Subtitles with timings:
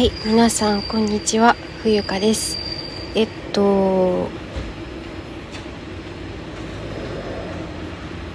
[0.00, 1.56] はい、皆さん、こんにちは。
[1.82, 2.56] 冬香です。
[3.14, 4.28] えっと、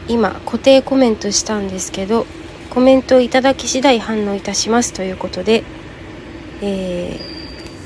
[0.08, 2.28] 今、固定コメントしたんですけど、
[2.70, 5.64] コメントをいただき次第反応いたしますということで、
[6.62, 7.20] え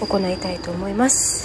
[0.02, 1.39] ー、行いたいと思います。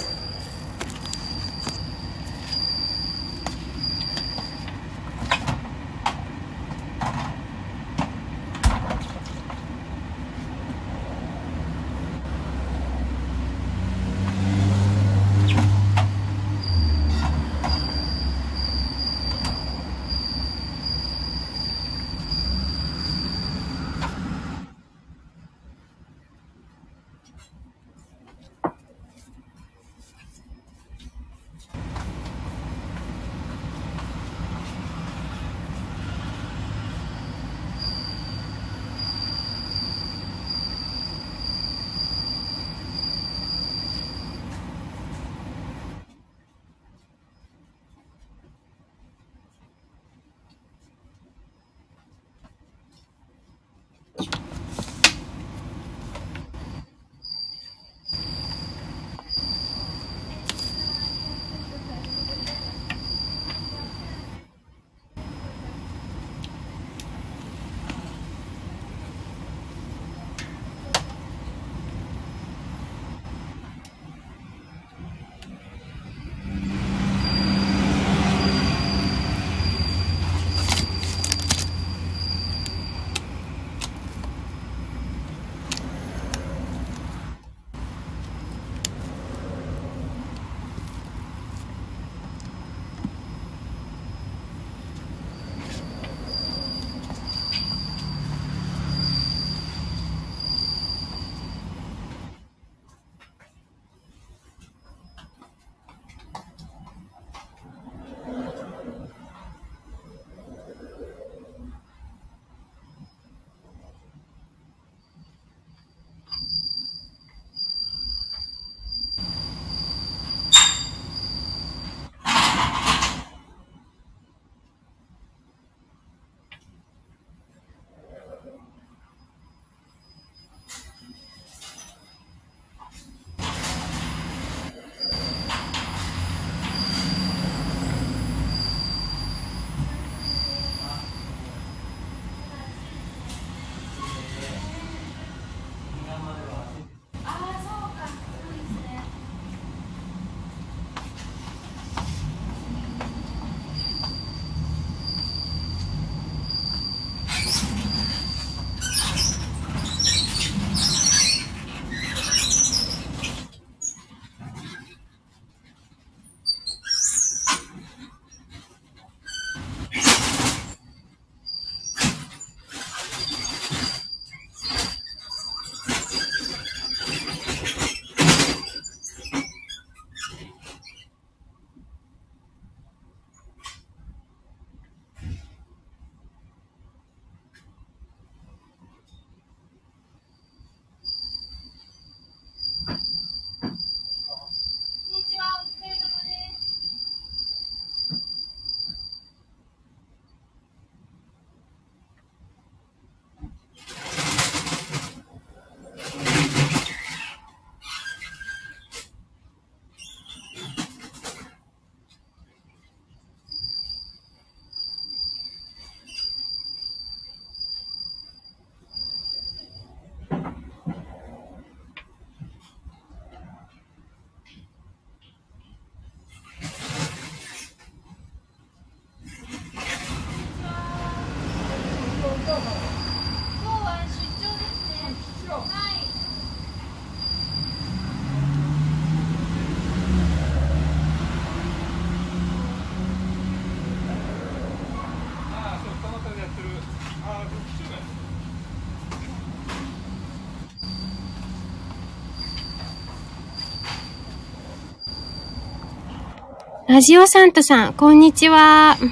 [256.95, 258.95] ラジオサンタさん、こんにちは。
[259.01, 259.03] い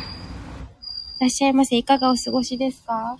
[1.19, 1.75] らっしゃいませ。
[1.75, 3.17] いかがお過ごしですか？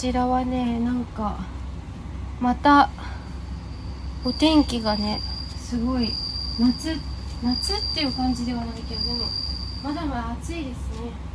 [0.00, 1.36] ちらはねなんか
[2.40, 2.88] また
[4.24, 5.20] お天気がね
[5.58, 6.08] すごい
[6.58, 6.96] 夏
[7.44, 9.26] 夏っていう感じではないけどでも
[9.84, 11.30] まだまだ暑いですね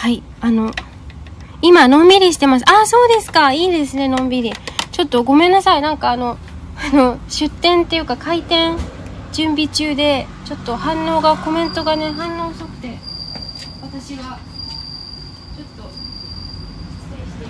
[0.00, 0.72] はい、あの、
[1.62, 2.64] 今、のんびりしてます。
[2.68, 3.52] あ、そうですか。
[3.52, 4.52] いいですね、のんびり。
[4.90, 5.80] ちょっとごめんなさい。
[5.80, 6.38] なんかあの、
[6.92, 8.76] あの、出店っていうか開店
[9.32, 12.98] 準備中で、ちょっと反応が、コメントがね、反応遅くて、
[13.80, 15.84] 私が、ちょっと、
[16.98, 17.44] 失礼して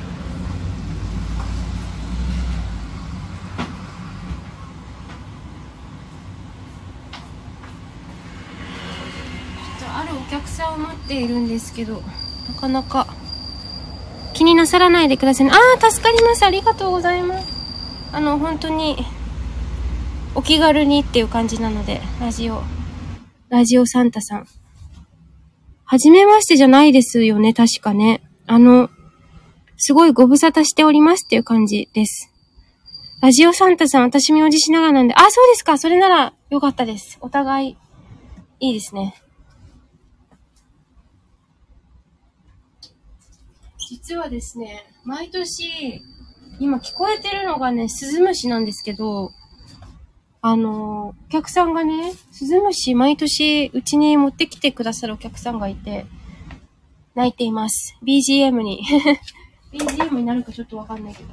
[9.80, 12.02] ちょっとあるお客さんを待っているんですけど、
[12.60, 13.06] かなか
[14.34, 15.52] 気になさらないでくださいね。
[15.52, 16.44] ああ、助かります。
[16.44, 17.46] ありがとうございます。
[18.12, 19.04] あの、本当に、
[20.34, 22.62] お気軽にっていう感じなので、ラジオ、
[23.48, 24.46] ラジオサンタさん。
[25.84, 28.22] はじめましてじゃないですよね、確かね。
[28.46, 28.88] あの、
[29.76, 32.32] すごいご無沙汰しておりますっていう感じです。
[33.20, 35.76] ラジオサンタさん、私名字しながらなんで、あ、そうですか。
[35.78, 37.18] それならよかったです。
[37.20, 37.76] お互い、
[38.60, 39.20] いいですね。
[43.90, 46.00] 実はですね、毎年、
[46.60, 49.32] 今聞こえてるのがね、スズムシなんですけど、
[50.40, 56.06] あの、お客さんがね、スズムシ毎年うちに持ってきてくださるお客さんがいて、
[57.16, 57.96] 泣いています。
[58.04, 58.80] BGM に。
[59.74, 61.28] BGM になるかちょっとわかんないけど。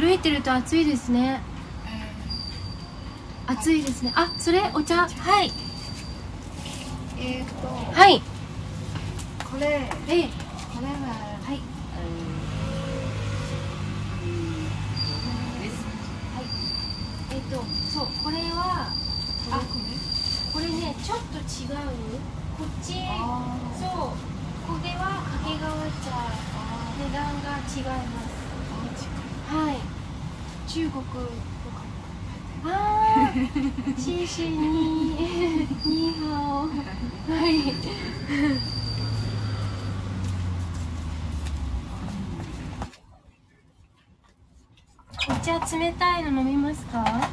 [0.00, 1.40] 歩いてると暑いですね、
[3.46, 4.12] えー、暑いですね。
[4.16, 5.06] あそれお茶。
[5.06, 5.52] はい。
[7.16, 7.68] えっ、ー、と。
[7.68, 8.20] はい。
[9.48, 9.66] これ。
[9.66, 11.60] えこれははい。
[17.30, 18.92] えっ、ー、とそうこれは
[19.52, 19.62] あ
[20.52, 21.78] これねちょっと違う。
[22.58, 22.94] こっち
[23.78, 24.10] そう。
[24.66, 26.64] これは掛川茶。
[26.96, 28.23] 値段が違います
[29.56, 29.76] はい。
[30.68, 31.14] 中国とか
[32.66, 33.32] ああ
[33.96, 34.56] シーシーに
[35.84, 36.32] ニーハ
[36.64, 37.52] オはい。
[45.26, 47.28] お茶冷たいの飲みますか？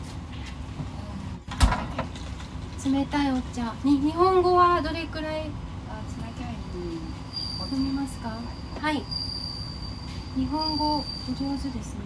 [2.86, 3.74] 冷たいお茶。
[3.84, 5.50] に日本語はどれくらい？
[7.72, 8.38] 飲みますか？
[8.80, 9.02] はい
[10.36, 12.02] 日本語お上手ですね。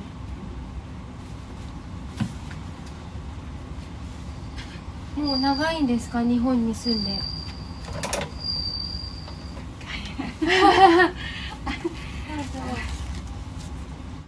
[5.23, 6.21] もう長いんですか？
[6.23, 7.17] 日本に住んでは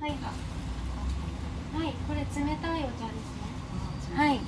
[0.07, 0.11] い
[1.75, 2.25] はいこれ冷
[2.61, 3.13] たいお茶で
[4.05, 4.39] すねはい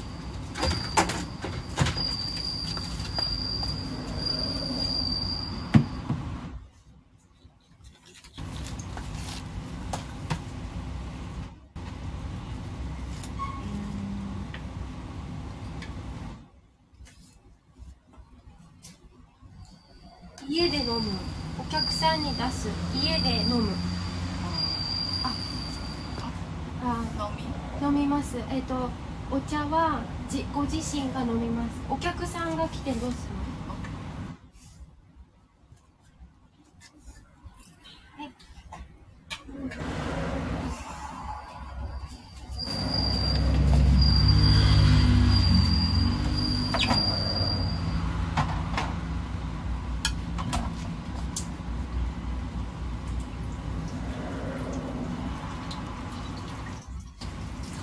[20.52, 21.02] 家で飲む
[21.60, 23.70] お客さんに出す家で飲む
[25.24, 25.32] あ
[26.84, 26.96] あ
[27.30, 28.90] 飲み飲みますえっ、と
[29.32, 31.82] お茶はじご自身が飲みます。
[31.90, 33.40] お客さんが来てどうするの
[38.18, 38.32] はい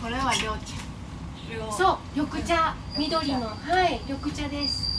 [0.02, 0.76] これは両茶
[1.54, 4.94] 両そう緑茶緑のはい緑茶です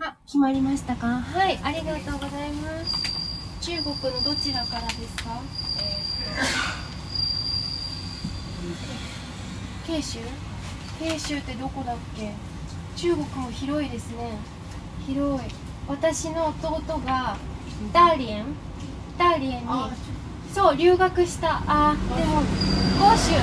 [0.00, 1.20] あ決まりましたか？
[1.20, 2.92] はいありがとうございます。
[3.60, 5.40] 中国のどちらからですか？
[9.86, 10.18] 慶州？
[10.98, 12.32] 慶州ってどこだっけ？
[12.96, 14.32] 中国も広いですね。
[15.06, 15.46] 広い。
[15.86, 17.36] 私の弟が
[17.92, 18.46] ダーリエン。
[19.16, 19.88] ダーリエンにあ
[20.52, 21.62] そう留学した。
[21.64, 22.42] あーでも
[22.98, 23.36] 広州。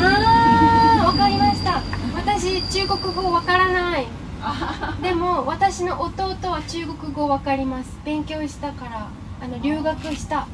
[0.00, 1.82] あーわかりました。
[2.14, 4.06] 私中国語わからない
[5.02, 7.98] でも私の弟は中国語わかります。
[8.04, 9.08] 勉強したから
[9.42, 10.46] あの留学した。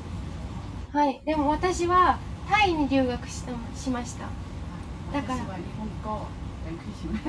[0.93, 1.21] はい。
[1.25, 4.27] でも私はタイに留学したしました。
[5.13, 5.39] だから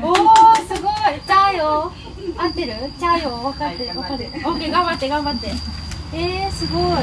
[0.02, 0.16] おお
[0.56, 0.94] すごい。
[1.28, 1.92] チャーよ
[2.38, 2.92] 合ってる？
[3.00, 3.88] チャーよ分かってる？
[3.90, 4.48] はい分かってる頑張って。
[4.48, 5.54] オッケー頑張って頑張って。
[6.14, 6.82] えー、すごい。
[6.82, 6.98] オッ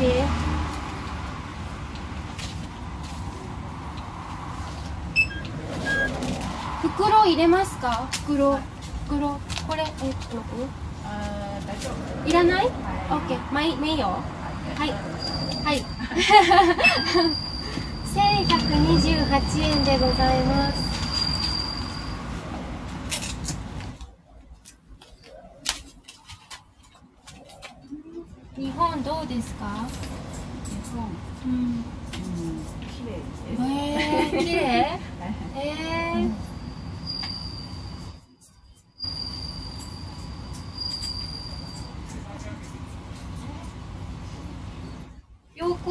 [0.00, 0.50] ケー
[6.82, 8.08] 袋入れますか？
[8.26, 8.58] 袋
[9.08, 9.38] 袋。
[9.68, 10.38] これえっと
[11.04, 11.90] あー大丈
[12.24, 12.28] 夫。
[12.28, 12.66] いらない？
[12.66, 13.24] オはい。
[13.24, 13.52] ッケー。
[13.52, 13.76] まあいい。
[13.76, 13.94] まあい。
[13.94, 14.06] いよ
[14.78, 14.90] はい
[15.64, 15.84] はい
[18.10, 20.90] 1128円でございます。
[28.56, 29.66] 日本どうですか？
[30.66, 31.08] 日本。
[31.46, 31.52] うん。
[31.52, 31.84] うん。
[32.82, 33.44] 綺麗です。
[33.58, 34.98] えー、綺麗？
[35.56, 36.28] えー、陽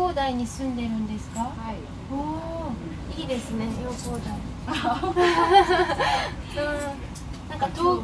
[0.09, 1.41] 光台に住んでるんですか？
[1.41, 1.75] はい。
[2.11, 2.71] おお
[3.15, 4.33] いいですね陽光台。
[6.57, 7.49] うん。
[7.49, 8.01] なんか東と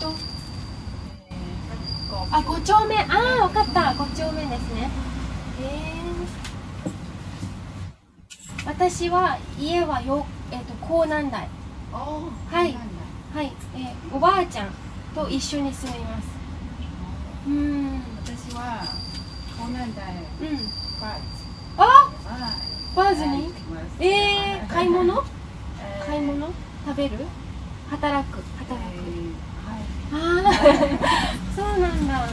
[0.00, 0.14] と
[2.30, 2.96] あ五丁目。
[2.96, 3.06] あ
[3.40, 3.92] あわかった。
[3.94, 4.88] 五丁目ですね。
[5.60, 11.48] えー、私は家はよえっ、と江南台。
[11.92, 12.76] はい。
[13.34, 14.68] はい、えーおばあちゃん
[15.12, 16.28] と一緒に住みます。
[17.48, 17.52] うー。
[17.54, 18.02] ん。
[18.24, 19.03] 私は
[19.66, 19.76] うん。
[21.00, 21.16] バ
[21.76, 22.56] あは
[22.94, 23.52] バーズに？
[24.00, 25.14] えー、買い物？
[26.06, 26.46] 買いい物？
[26.86, 27.18] 食べる？
[27.90, 28.42] 働く？
[28.58, 29.00] 働く？
[29.64, 29.80] はい。
[30.12, 30.14] あ
[30.46, 30.52] あ
[31.56, 32.28] そうなんだ。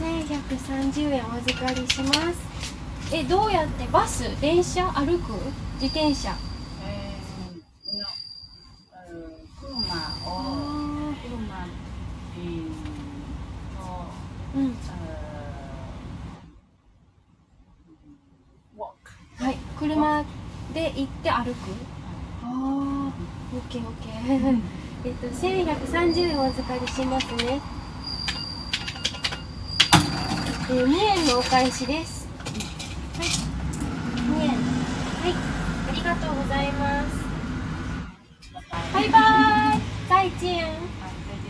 [0.00, 3.14] 1130円お預かりします。
[3.14, 4.24] えどうやってバス？
[4.40, 4.90] 電車？
[4.92, 5.32] 歩く？
[5.80, 6.34] 自転車？
[6.84, 8.06] えーの
[9.10, 9.94] うん車あ
[10.26, 11.66] を車
[12.36, 12.62] えー。
[13.78, 14.64] のーうん
[18.76, 20.24] ウォークはい車
[20.72, 21.56] で行って歩く。
[22.42, 23.12] ああ
[23.52, 24.60] オッケーオッケー。
[25.04, 27.60] えっと1130円お預かりしますね。
[30.70, 32.28] えー、2円のお返しです。
[33.18, 33.26] はい。
[33.26, 35.34] 2円はい。
[35.88, 37.08] ありがとうございます。
[38.94, 39.82] バイバーイ。
[40.08, 40.72] 再见 はい
[41.34, 41.40] 再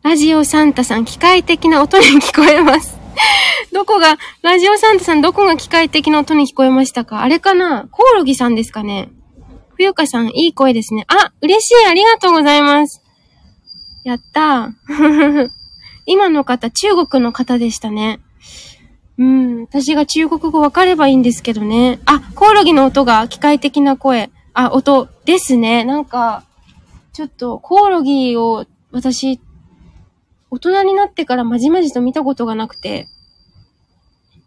[0.11, 2.99] ラジオサンタさん、機械的な音に聞こえます。
[3.71, 7.21] どこが、ラジオサンタさん、どこが機械的な音に聞こえましたか？
[7.21, 7.87] あれかな？
[7.89, 9.07] コオロギさんですかね？
[9.77, 11.05] 冬香さん、いい声ですね。
[11.07, 13.01] あ、嬉しい、ありがとうございます。
[14.03, 15.47] やったー。
[16.05, 18.19] 今の方、中国の方でしたね。
[19.17, 22.01] うん、私が中国語わかればいいんですけどね。
[22.03, 24.29] あ、コオロギの音が機械的な声。
[24.53, 25.85] あ、音ですね。
[25.85, 26.43] なんか、
[27.13, 29.39] ちょっと、コオロギを私、
[30.51, 33.07] 大人になってからまじまじと見たことがなくて、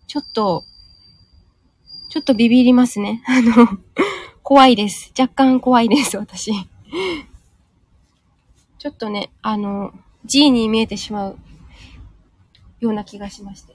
[0.06, 0.64] ちょっと、
[2.10, 3.22] ちょっとビビりますね。
[3.26, 3.78] あの、
[4.42, 5.12] 怖いです。
[5.18, 6.52] 若干怖いです、私。
[8.78, 9.92] ちょっとね、あの、
[10.26, 11.38] G に見えてしまう
[12.80, 13.74] ような気がしまして。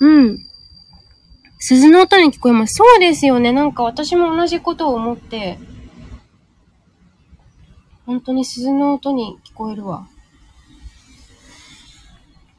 [0.00, 0.38] うん。
[1.60, 2.74] 鈴の音に聞こえます。
[2.74, 3.52] そうですよね。
[3.52, 5.58] なんか私も同じことを思って、
[8.10, 10.04] 本当に鈴の音に聞こえるわ。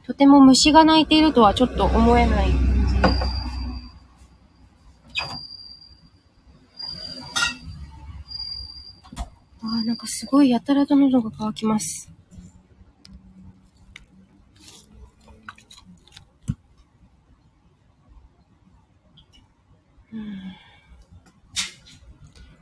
[0.06, 2.96] とても虫が鳴いているとはちょっと思えない感じ。
[9.60, 12.10] あーなんかすごいやたらと喉が渇きます。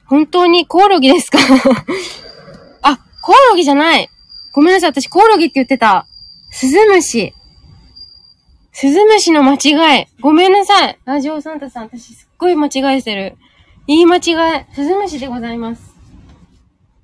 [0.06, 1.38] 本当にコオロギですか、
[3.22, 4.08] コオロギじゃない。
[4.52, 4.90] ごめんなさい。
[4.90, 6.06] 私コオロギって言ってた。
[6.50, 7.34] スズムシ。
[8.72, 10.06] スズムシの間違い。
[10.20, 10.98] ごめんなさい。
[11.04, 11.84] ラジオサンタさん。
[11.84, 13.36] 私すっごい間違えてる。
[13.86, 14.66] 言い間違い。
[14.74, 15.94] スズムシでございます。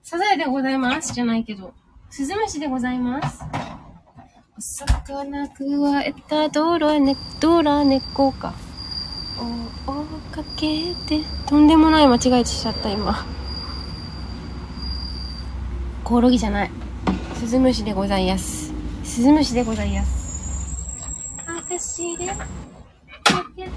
[0.02, 1.12] サザエでございます。
[1.12, 1.74] じゃないけど。
[2.10, 3.42] スズムシでございます。
[4.56, 8.54] お魚くわえたドラネ、ドラ猫か。
[9.86, 11.20] お追っかけて。
[11.46, 13.26] とんでもない間違えしちゃった、今。
[16.06, 16.70] コオロギじゃない。
[17.34, 18.72] スズムシでございやす。
[19.02, 21.04] スズムシでございやす。
[21.48, 22.36] 私で、か
[23.56, 23.70] けて。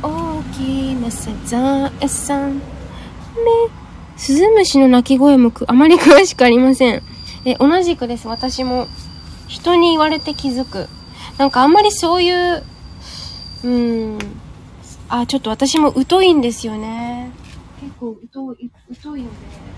[0.00, 2.58] 大きなサザエさん。
[2.58, 2.62] め、
[4.16, 7.02] スズムシの鳴き声もく、あまり詳しくありません。
[7.44, 8.28] え、同じくです。
[8.28, 8.86] 私も。
[9.48, 10.88] 人に言われて気づく。
[11.38, 12.62] なんかあんまりそういう、
[13.64, 14.18] うーん。
[15.08, 17.32] あ、ちょっと私も疎いんですよね。
[17.80, 18.70] 結構疎い、
[19.02, 19.75] 疎いので。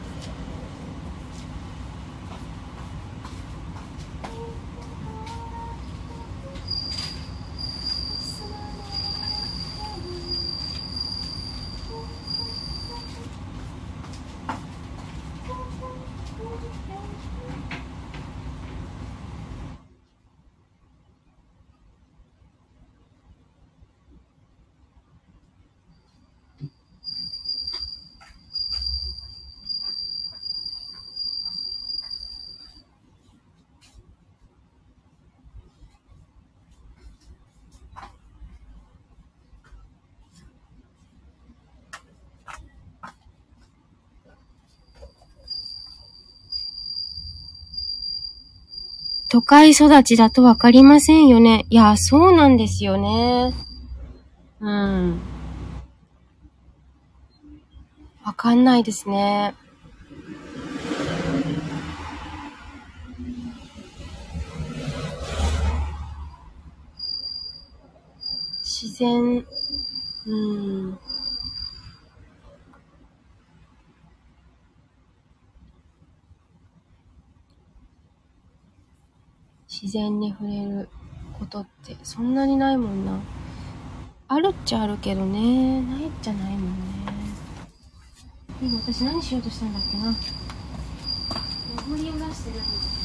[49.49, 51.65] 都会育ちだとわかりませんよね。
[51.71, 53.55] いや、そうなんですよね。
[54.61, 55.19] うん。
[58.27, 59.55] わかんないですね。
[68.63, 69.47] 自然、
[70.27, 70.99] うん。
[79.81, 80.89] 自然に触れる
[81.39, 83.21] ことってそんなにないもんな。
[84.27, 85.81] あるっちゃあるけどね。
[85.83, 86.69] ないっちゃないもんね。
[88.61, 90.13] 今私何しようとしたんだっけな。
[91.87, 92.98] おごりを出してないんだ。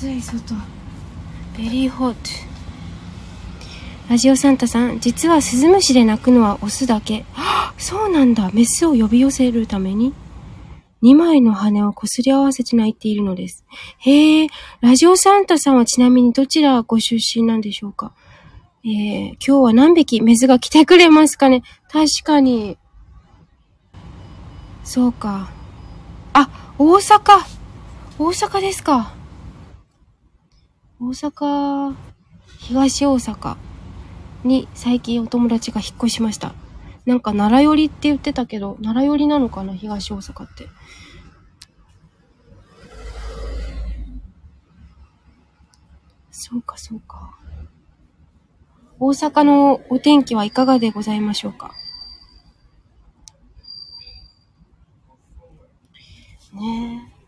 [0.00, 0.54] 暑い外。
[1.58, 2.18] ベリーホット。
[4.08, 7.26] ラジオサンタさん実はスズムシで鳴くのはオスだけ。
[7.76, 8.50] そうなんだ。
[8.54, 10.14] メスを呼び寄せるために。
[11.02, 13.66] 2枚の羽をこすり合わせて鳴いているのです。
[13.98, 14.46] へえ。
[14.80, 18.12] ラジオサンタさんはちなみにどちらご出身なんでしょうか？
[18.82, 21.62] えー、今日は何匹メスが来てくれますかね？
[21.92, 22.78] 確かに。
[24.82, 25.50] そうか。
[26.32, 27.20] あ、大阪。
[28.18, 29.19] 大阪ですか。
[31.02, 31.96] 大阪、
[32.58, 33.56] 東大阪
[34.44, 36.54] に最近お友達が引っ越しました。
[37.06, 40.68] なんか奈良寄りって言ってたけど、奈良寄りなのかな東大阪って。
[46.30, 47.34] そうか、そうか。
[48.98, 51.72] 大阪のお天気はいかがでございましょうか？
[56.52, 57.19] ねえ。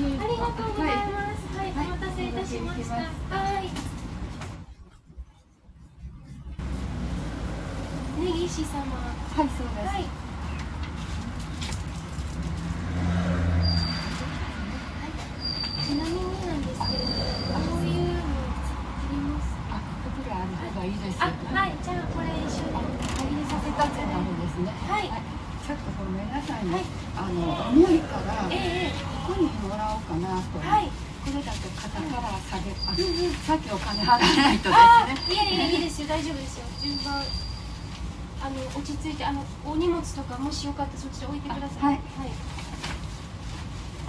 [0.00, 0.08] あり
[0.38, 0.96] がとうござい。
[0.96, 1.44] ます。
[1.58, 2.32] はい、お待たせい。
[2.32, 2.94] たしました。
[2.94, 3.02] は
[3.60, 3.68] い。
[8.18, 8.80] 根岸様。
[8.80, 9.86] はい、そうです。
[9.86, 10.04] はい。
[15.84, 17.92] ちなみになんですけれど、こうい。
[17.92, 18.24] うのあ
[19.10, 19.52] ります。
[19.68, 20.88] あ、こちらある方がい。
[20.88, 20.92] い。
[20.96, 21.18] です。
[21.20, 24.32] あ、はい、じゃあこれ一緒に入れさせただき二つなます。
[24.32, 24.72] のですね。
[24.88, 25.04] はい。
[25.66, 26.64] ちょっとごめんなさい。
[26.64, 26.72] ね。
[26.72, 26.84] はい。
[27.16, 28.00] あの重い。
[28.00, 30.58] からえええこにもらおうかなと。
[30.58, 30.90] え、はい。
[31.20, 33.34] これだと肩から下げ、あ、うんうん。
[33.46, 35.34] さっきお金払わないとあですね。
[35.34, 36.08] ーいやいやいいですよ。
[36.08, 36.64] 大丈夫ですよ。
[36.80, 37.22] 順番。
[38.40, 41.78] あの落ち着いてあのお荷物とかもしよかったらそっちで置いてください。
[41.82, 42.00] あはい。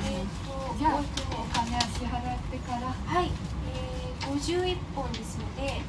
[0.07, 2.87] えっ、とじゃあお金は支払ってから。
[2.87, 3.29] はい。
[3.67, 5.81] えー、51本ですので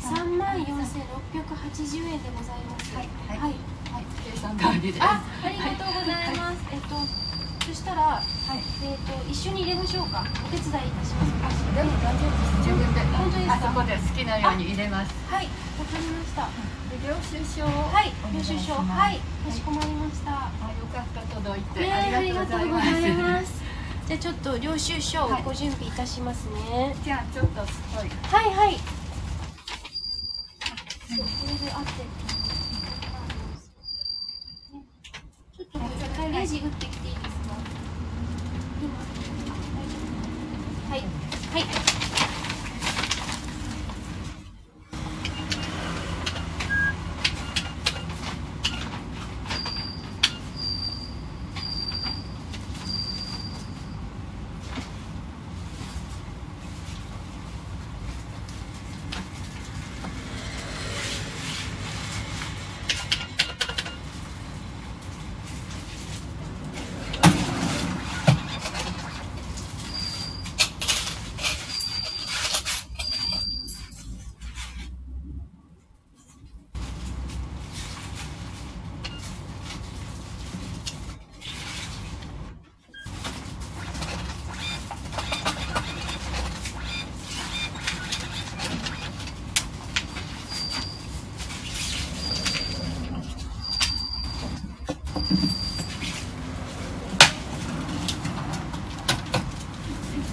[0.00, 2.94] 3万4680円でございます。
[2.94, 3.08] はい。
[3.26, 3.38] はい。
[3.38, 4.98] はい、はい、計算代わりです。
[5.02, 7.27] あありがとうございます、えっと
[7.68, 8.24] そしたら、はい。
[8.82, 12.64] えっと一緒に入れましょうかお手伝いいたしますあ、でも大丈夫です。
[12.64, 13.00] 自分で。
[13.12, 13.54] 本当ですか？
[13.54, 15.12] あそこで好きなように入れます。
[15.28, 15.44] はい
[15.78, 16.48] わかりました
[16.88, 23.62] で領収書をはい領収書はいかしこまりました、あ、よかった届いて、ねありがとうございます。
[24.08, 26.96] じゃあちょっと領収書をはいご準備いたしますね。
[27.04, 28.08] じゃあちょっとすごい。
[28.08, 28.78] はいはい。
[31.04, 32.08] そうこれで合ってる。
[35.58, 37.54] ちょっと一回レジ打ってきていいですか。
[38.80, 38.88] 今。
[40.88, 41.00] はい。
[41.00, 41.98] はい。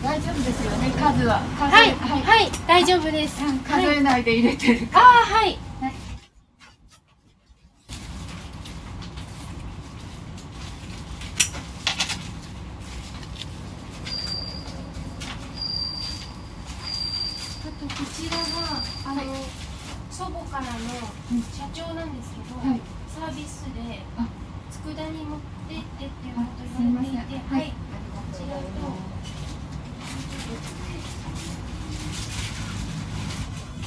[0.06, 1.40] 大丈夫ですよね、数は。
[1.58, 1.92] 数はい。
[1.96, 2.22] はい。
[2.22, 2.75] はい。
[2.86, 3.42] 大丈夫です。
[3.68, 4.88] 数えないで入れてる。
[4.94, 5.58] ああ、はい。
[5.82, 5.94] はい
[17.66, 18.44] あとこちらが
[19.04, 19.34] あの、
[20.12, 20.70] 祖母からの
[21.52, 24.28] 社長なんですけど、はいサービスであ
[24.70, 27.56] 佃煮持ってってっていうこあと言われていて。
[27.56, 29.16] はい、こちらと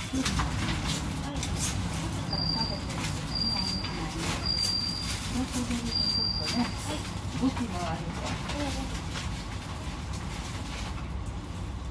[0.08, 0.16] こ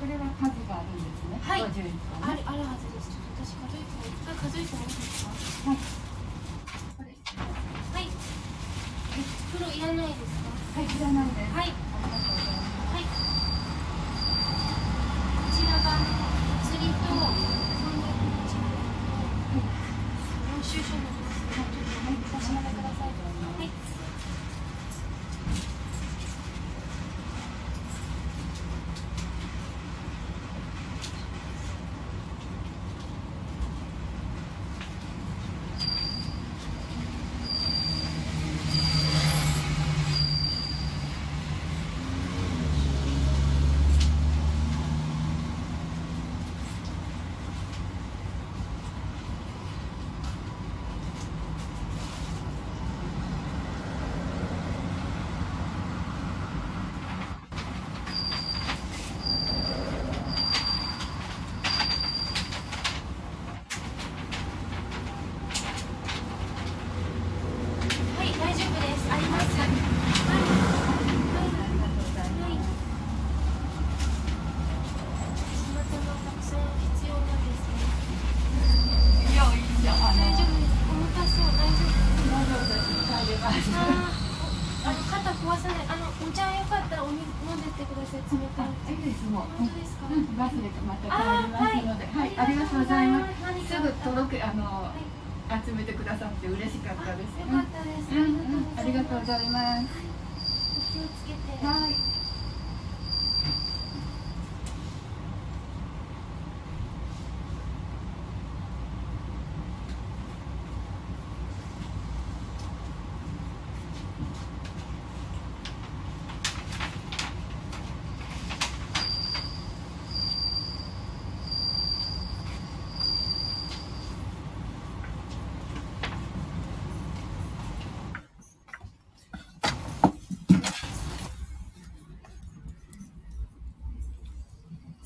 [0.08, 1.38] れは数があるんですね。
[1.44, 1.62] はい。
[1.62, 1.72] ある
[2.46, 3.10] あるはずです。
[3.12, 4.86] ちょっと私数えても一回数えてもい。
[4.86, 4.88] い。
[4.88, 5.06] ですか。
[5.06, 5.17] はい。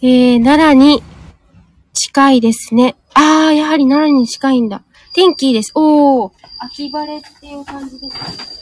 [0.04, 1.04] えー、奈良に
[1.94, 2.96] 近いですね。
[3.14, 4.82] あー、やはり奈良に近いんだ。
[5.14, 5.72] 天気いいです。
[5.76, 8.61] おー、秋晴れっていう感じです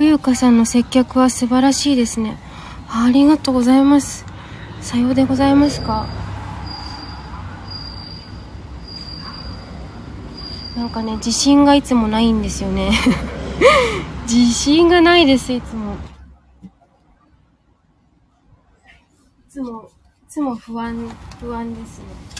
[0.00, 2.38] 冬香さんの接客は素晴らしいですね。
[2.88, 4.24] あありがとうございます。
[4.80, 6.06] さようでございますか。
[10.74, 12.92] なんかね、自信がいつもないんですよね。
[14.26, 15.92] 自信がないです、いつも。
[15.92, 16.68] い
[19.50, 22.39] つも、いつも不安、不安ですね。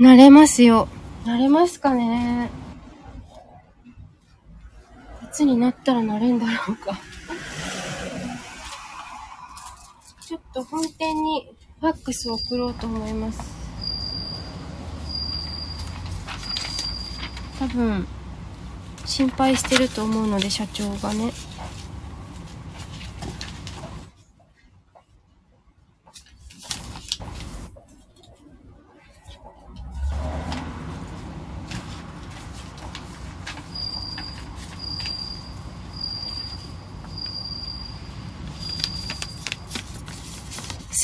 [0.00, 0.88] 慣れますよ。
[1.24, 2.50] 慣れますかね
[5.24, 7.00] いつになったら慣れんだろうか。
[10.20, 13.40] ちょっと本店にファックスを送ろうと思います。
[17.58, 18.06] 多分、
[19.04, 21.32] 心配してると思うので、社長がね。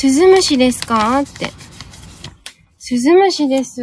[0.05, 1.21] スズムシですか？
[1.21, 1.51] って。
[2.79, 3.83] スズムシです。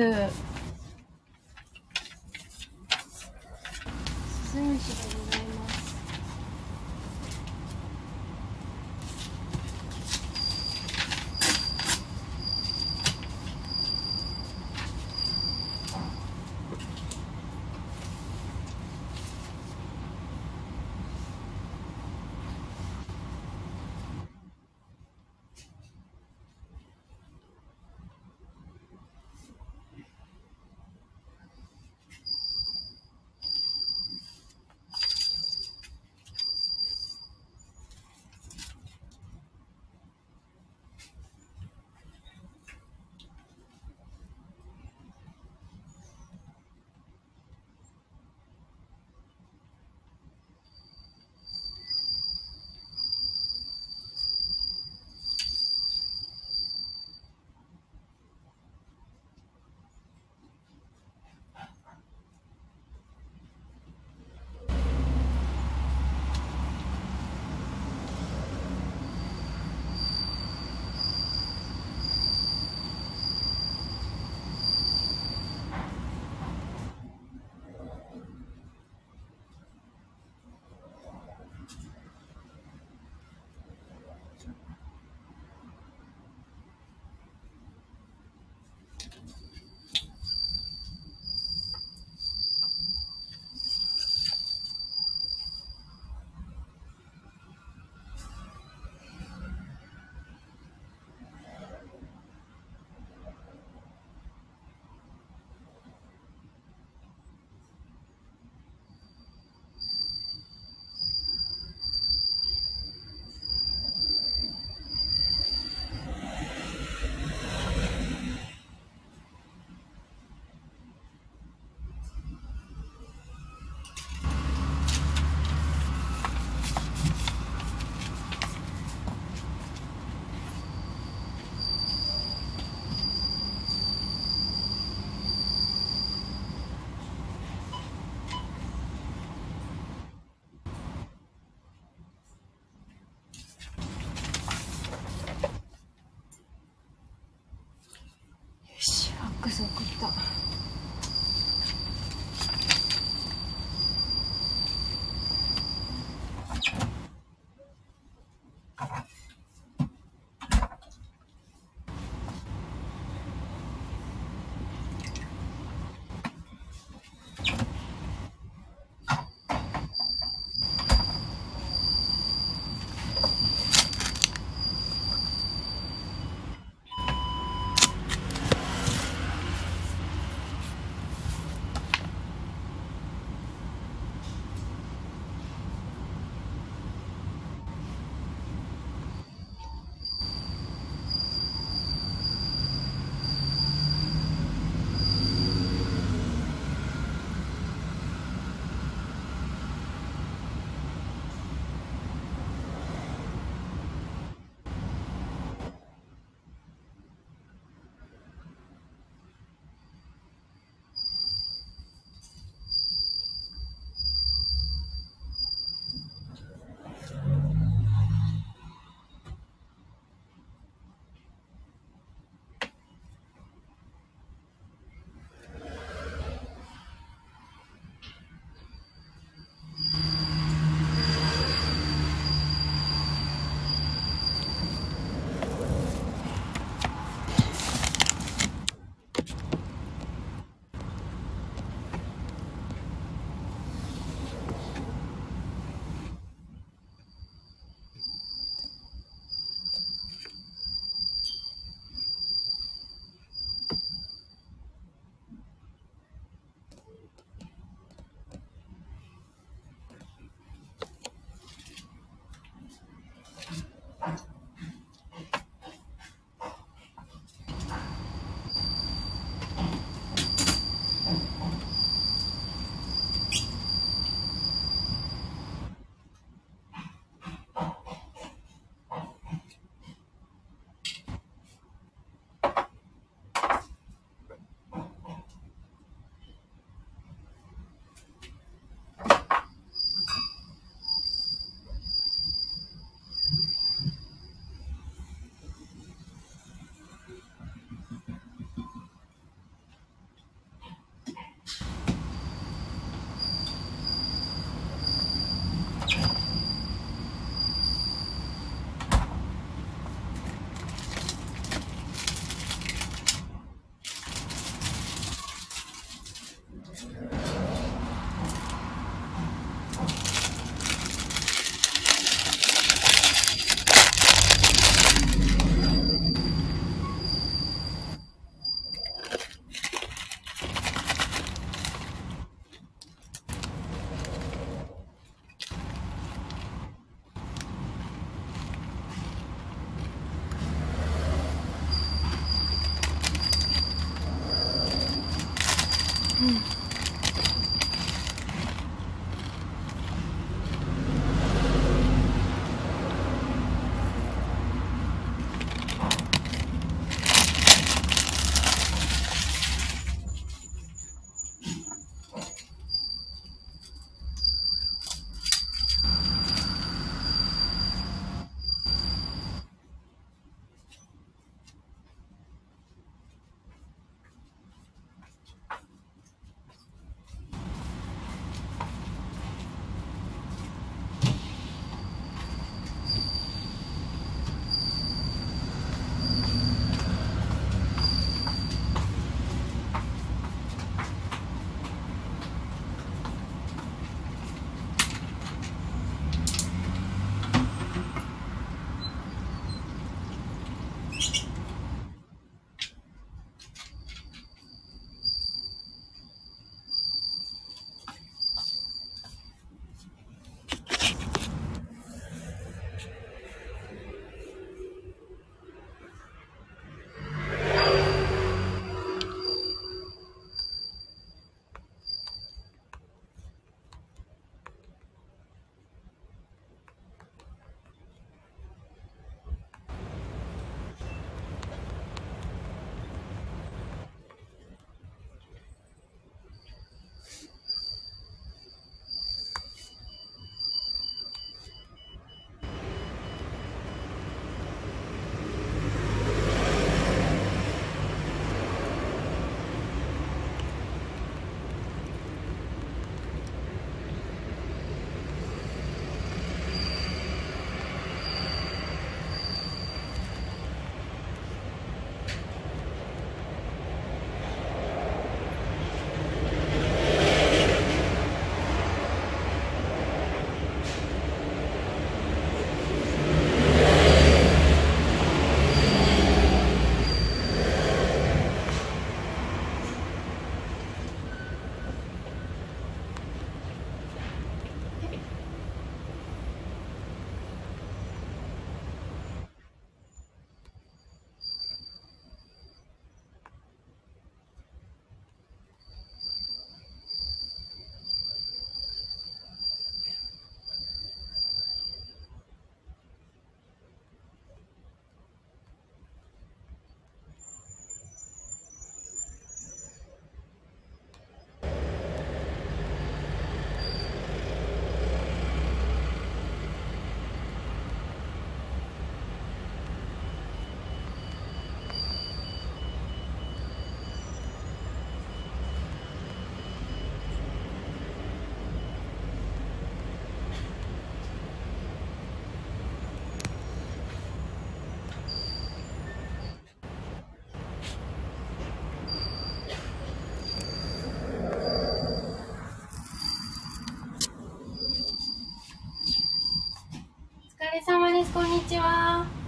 [548.01, 548.13] です。
[548.13, 549.20] こんにちは。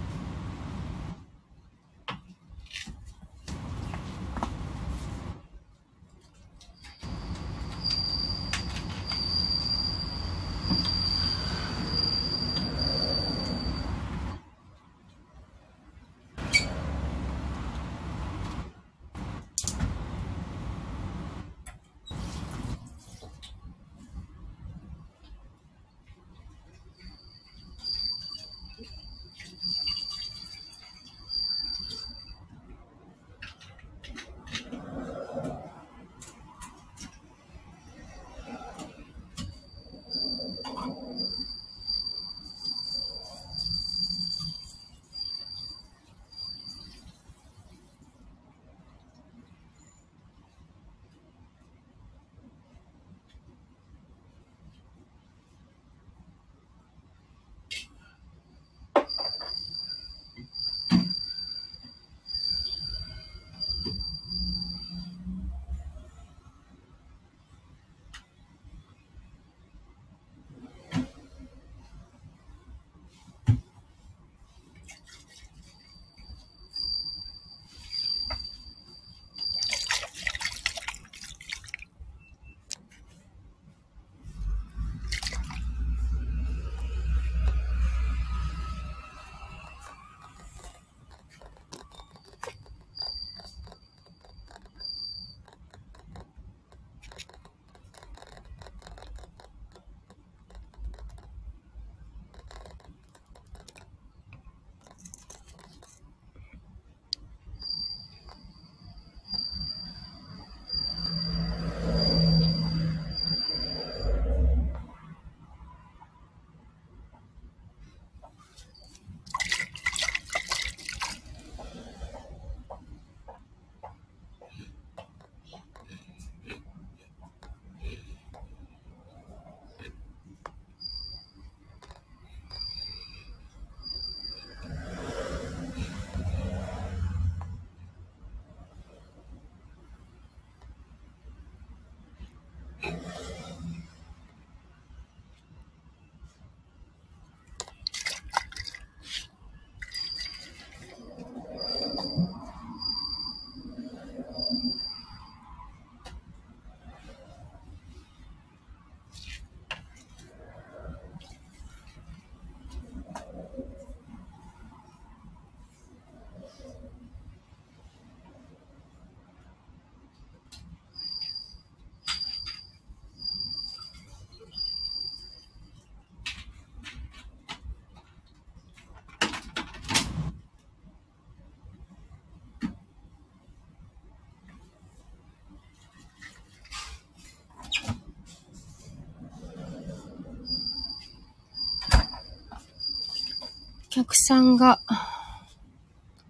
[193.94, 194.80] 客さんが、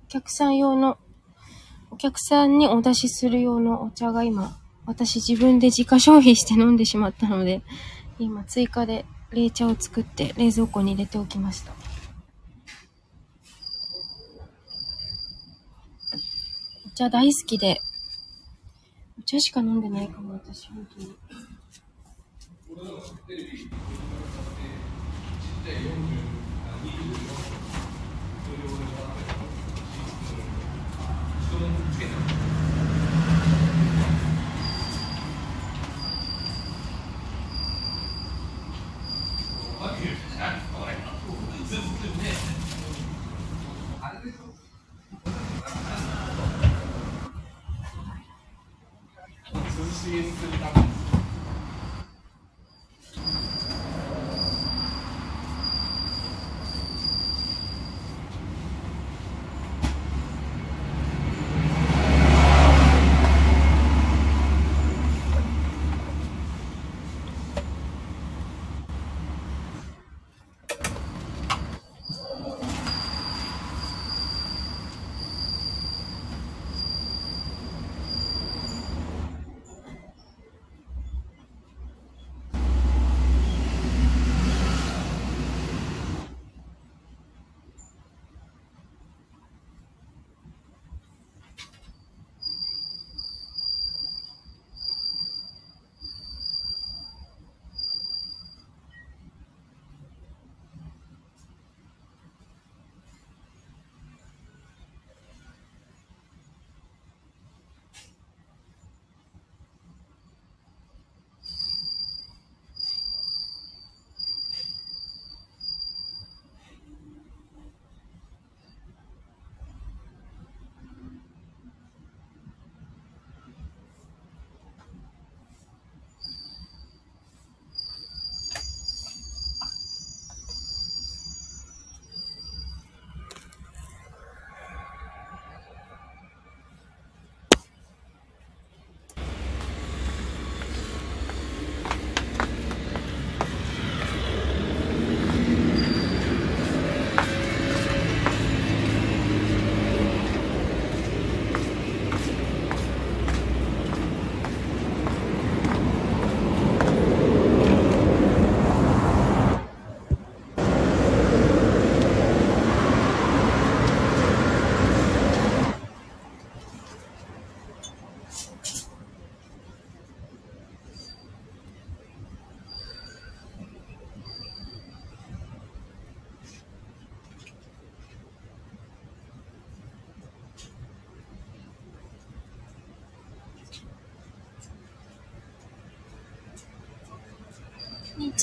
[0.04, 0.98] お客さん用の、
[1.90, 7.62] お客さんにお出しする用のお茶が今、私自分で自家消費して飲んでしまったので、
[8.18, 11.72] 今追加で冷茶を作って冷蔵庫に入れておきました。
[16.86, 17.80] お茶大好きで、
[19.18, 21.16] お茶しか飲んでないかも、私、本当に。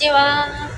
[0.01, 0.70] ちは。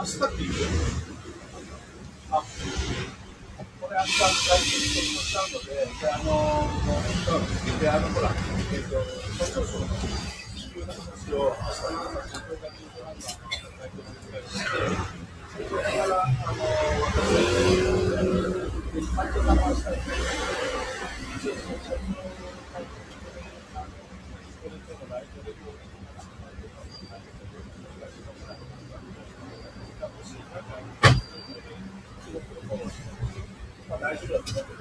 [0.00, 0.52] 明日っていう
[2.30, 2.42] あ、
[3.82, 5.68] これ明日、来週に取りしたので、
[6.00, 6.64] で、あの、
[7.28, 8.30] うん、で、あの、ほら、
[8.72, 8.96] えっ、と、
[9.44, 9.84] 社長賞の
[10.56, 14.72] 支給の話を、明日の朝、社長が聞いてなんだ、内藤の手伝いして、
[15.68, 17.20] それから、あの、私、
[19.04, 20.00] 会長さんも明日に、
[21.36, 22.24] 一応、その社長の
[22.72, 23.04] 会長
[24.60, 25.90] それともライトレコード
[33.90, 34.78] まあ、大丈夫だと思ってる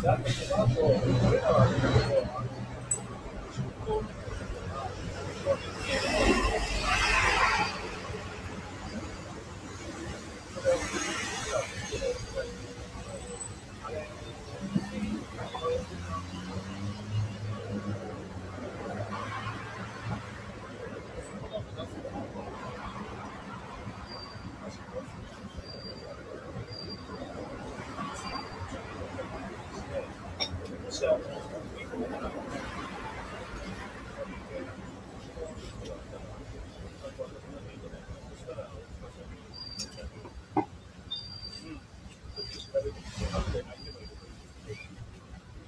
[0.00, 0.80] で、あと、その後、
[1.28, 4.02] 俺らは、出向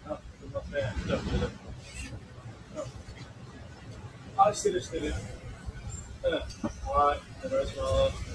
[0.09, 1.07] あ、すみません。
[1.07, 1.47] じゃあ、それで
[4.57, 5.13] あ、してる、してる。
[6.25, 8.26] うん。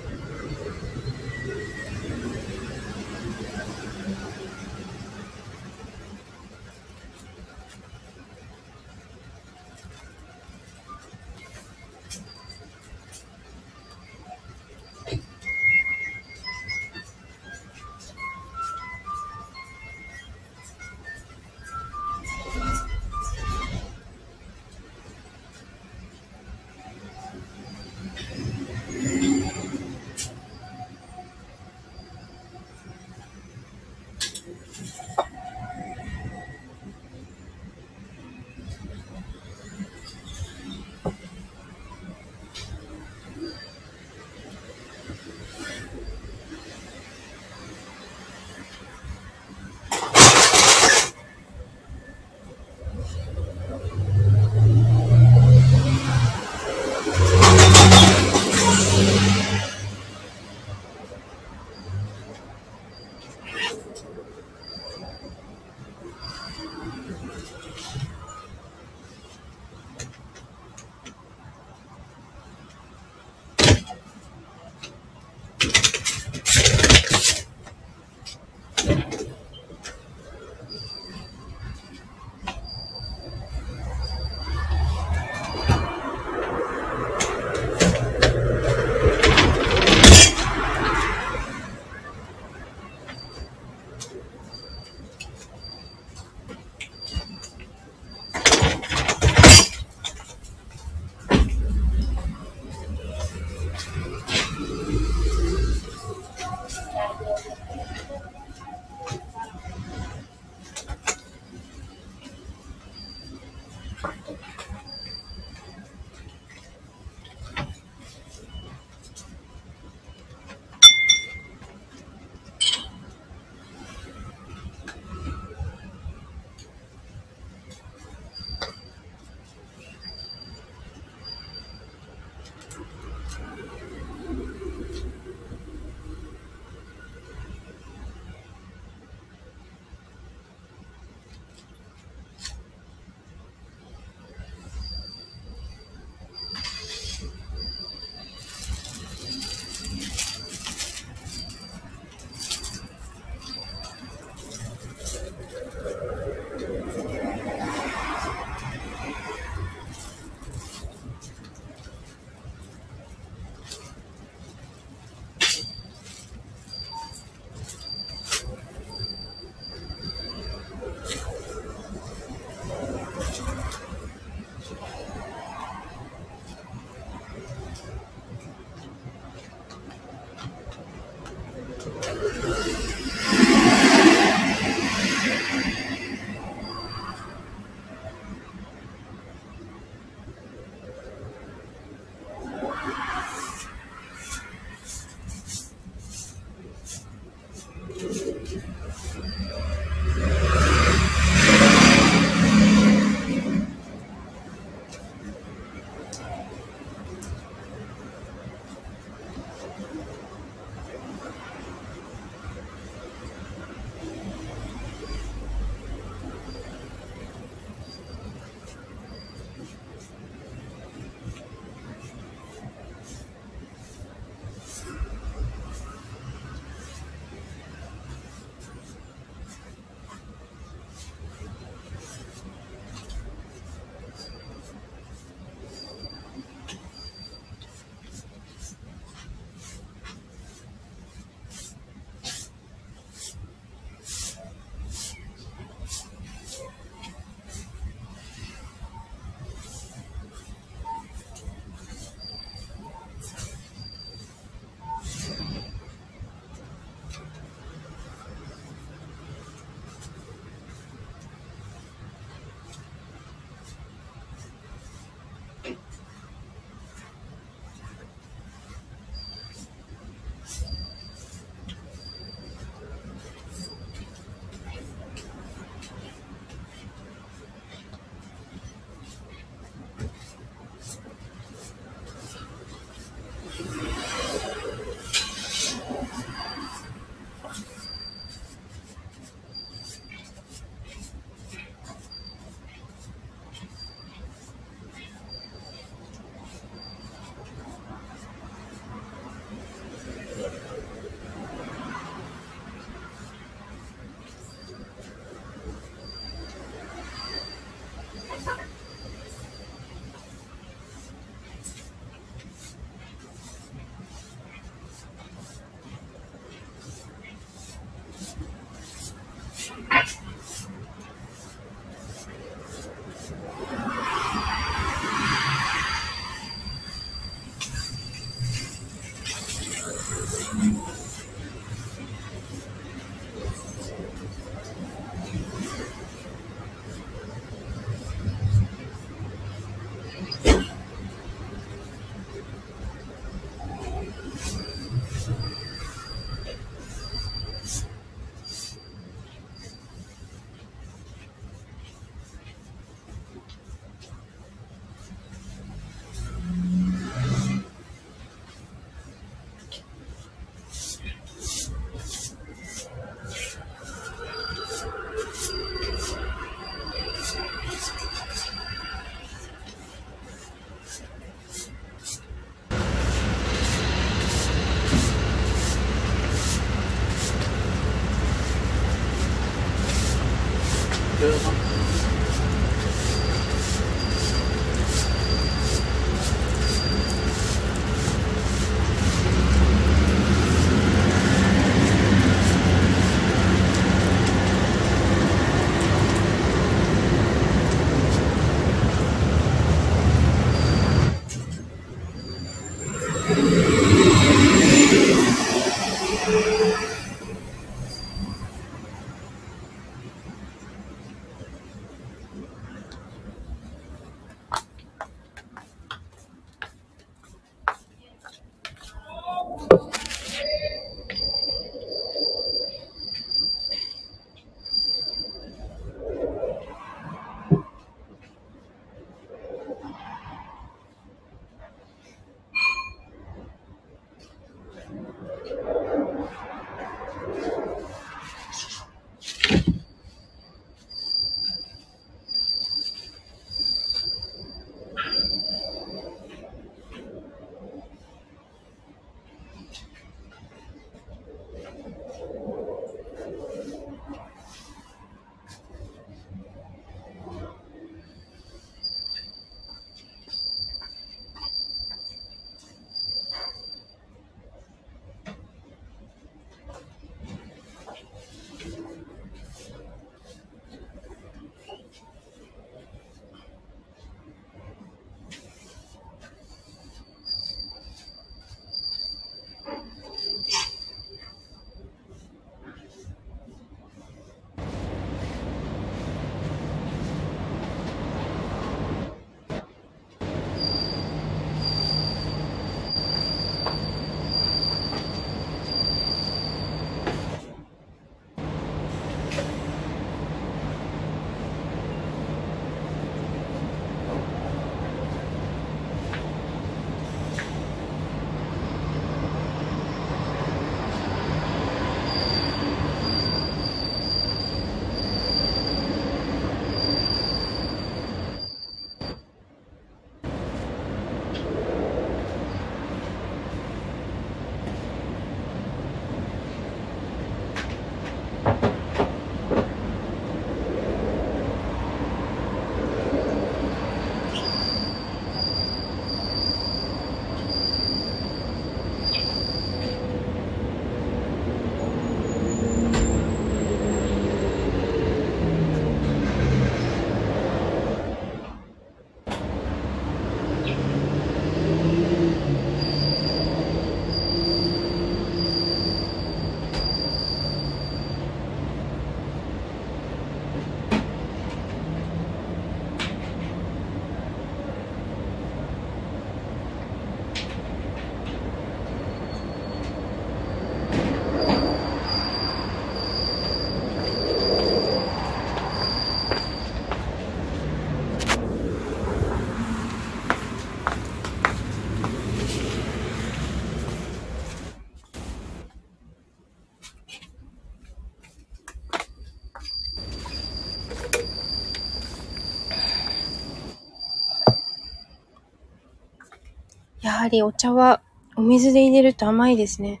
[597.18, 598.00] はりお茶は
[598.36, 600.00] お水で入れると甘いですね。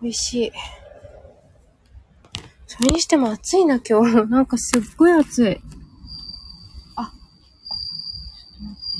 [0.00, 0.52] 美味しい。
[2.68, 4.26] それにしても暑いな、今日。
[4.30, 5.60] なんかすっごい暑い。
[6.94, 7.06] あ。
[7.06, 8.96] ちょっと待って。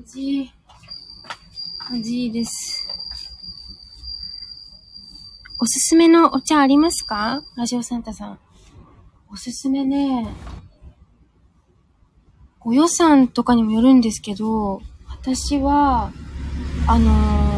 [0.00, 0.52] 味いい。
[1.90, 2.88] 味いいです。
[5.57, 7.42] おすすめのお茶ありますか？
[7.56, 8.38] ラジオサンタさん。
[9.30, 10.26] おすすめね。
[12.58, 16.10] ご予算とかにもよるんですけど、私は、
[16.88, 17.48] あのー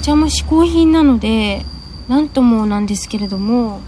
[0.00, 1.62] お茶も嗜好品なので、
[2.08, 3.80] なんともなんですけれども、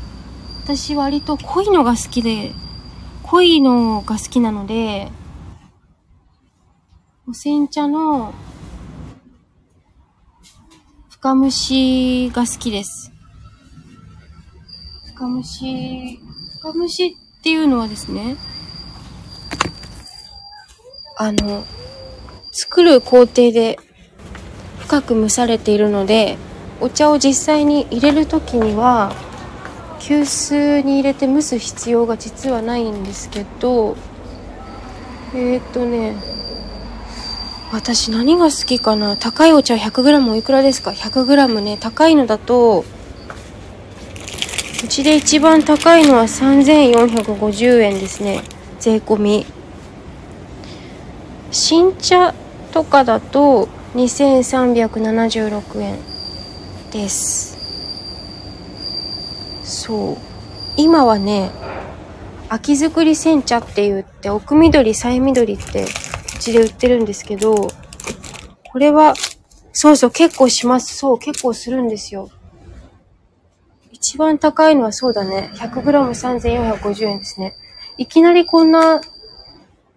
[0.63, 2.53] 私割と濃いのが好きで、
[3.23, 5.11] 濃いのが好きなので、
[7.27, 8.35] お煎茶の
[11.09, 13.12] 深蒸しが好きです。
[15.15, 16.21] 深蒸し、
[16.61, 18.37] 深蒸しっていうのはですね、
[21.17, 21.65] あの、
[22.51, 23.79] 作る工程で
[24.81, 26.39] 深く蒸されているので、
[26.81, 29.13] お茶を実際に入れるときには、
[30.01, 33.97] 急須に入れて蒸す必要が実はないんですけど、
[35.35, 36.17] えー、っとね、
[37.73, 39.17] 私何が好きかな？
[39.17, 42.85] 高いお茶 100g おいくらですか ?100g ね、高いのだと、
[44.85, 48.43] うちで一番高いのは3450円ですね。
[48.81, 49.47] 税込み。
[51.53, 52.35] 新茶
[52.73, 55.99] とかだと2376円
[56.91, 57.53] です。
[59.63, 60.17] そう。
[60.77, 61.53] 今はね、
[62.49, 65.87] 秋作り煎茶って言って、奥緑、さえ緑って、う
[66.41, 67.55] ちで売ってるんですけど、
[68.73, 69.15] これは、
[69.73, 70.97] そうそう、結構します。
[70.97, 72.31] そう、結構するんですよ。
[74.03, 75.53] 一番高いのはそうだね。
[75.55, 77.55] 100g3450 円ですね。
[77.97, 79.01] いきなりこんな、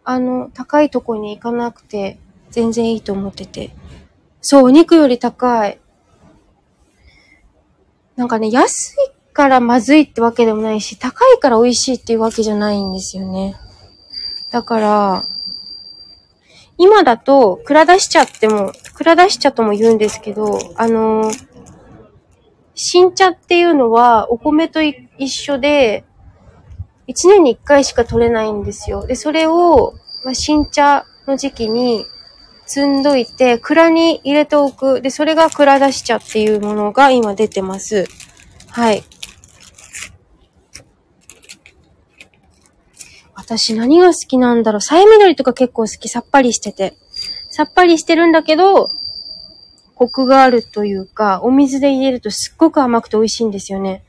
[0.03, 2.19] あの、高いとこに行かなくて、
[2.51, 3.75] 全然いいと思ってて。
[4.41, 5.79] そう、お肉より高い。
[8.15, 8.95] なんかね、安い
[9.33, 13.55] からまずいってわけでもないし、高いから美味しいっていうわけじゃないんですよね。
[14.51, 15.25] だから、
[16.77, 21.54] 今だと、蔵出し茶っても、蔵出し茶とも言うんですけど、あのー
[22.75, 26.03] 新茶っていうのはお米と一緒で、
[27.07, 29.07] 一年に一回しか取れないんですよ。
[29.07, 29.93] で、それを、
[30.23, 32.05] まあ、新茶の時期に
[32.65, 35.01] 積んどいて、蔵に入れておく。
[35.01, 38.05] で、それが蔵出し茶っていうものが今出てます。
[38.69, 39.03] はい。
[43.35, 44.81] 私何が好きなんだろう。
[44.81, 46.09] さえ緑とか結構好き。
[46.09, 46.97] さっぱりしてて。
[47.51, 48.89] さっぱりしてるんだけど、
[49.95, 54.03] コクがあるというか、お水で入れるとすっごく甘くて美味しいんですよね。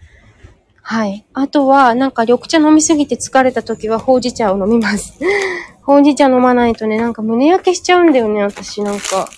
[0.82, 1.24] はい。
[1.32, 5.14] あとは、なんか緑茶飲みすぎて疲れた時はほうじ茶を飲みます。
[5.82, 9.28] ほうじ茶飲まないとね、なんか胸焼けしちゃうんだよね、私なんか。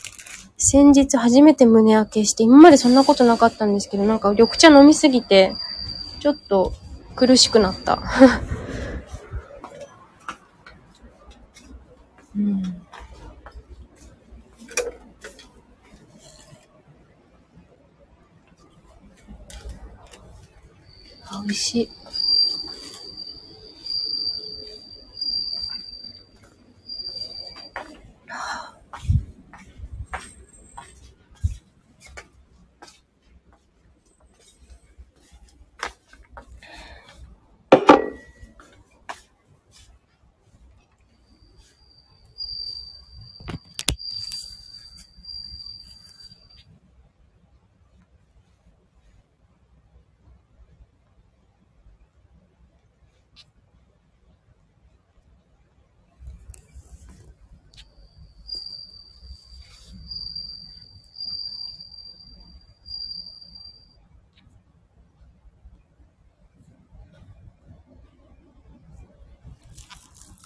[0.57, 5.55] 先日初めて胸開けして、今までそんなことなかったんですけど、なんか緑茶飲みすぎて、
[6.21, 6.73] ちょっと
[7.15, 8.03] 苦しくなった。
[12.37, 12.78] うん。
[21.43, 21.91] 美味しい。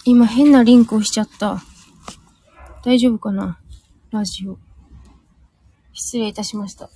[0.05, 1.61] 今変なリンクをしちゃった。
[2.83, 3.59] 大丈夫かな？
[4.11, 4.57] ラジオ。
[5.93, 6.89] 失礼いたしました。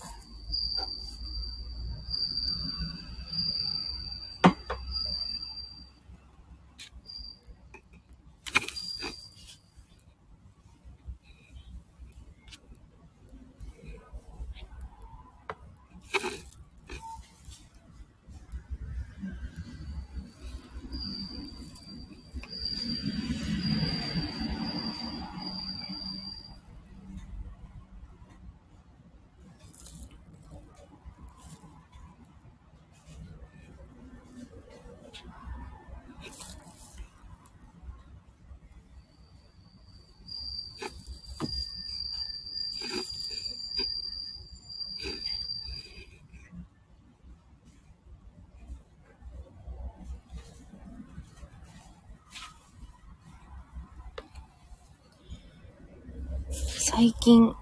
[56.99, 57.53] 最近、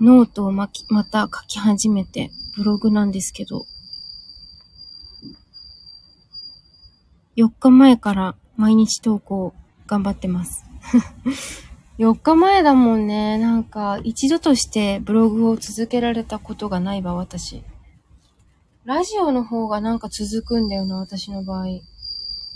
[0.00, 3.66] ノートをまき、また書き始めて、ブログなんですけど、
[7.36, 9.52] 4日前から毎日投稿
[9.86, 10.64] 頑張ってます。
[12.00, 13.36] 4日前だもんね。
[13.36, 17.62] なんか、一度としてブログを続けられたことがないわ、私。
[18.84, 21.66] ラジオの方がなんか続くんだよな、私の場合。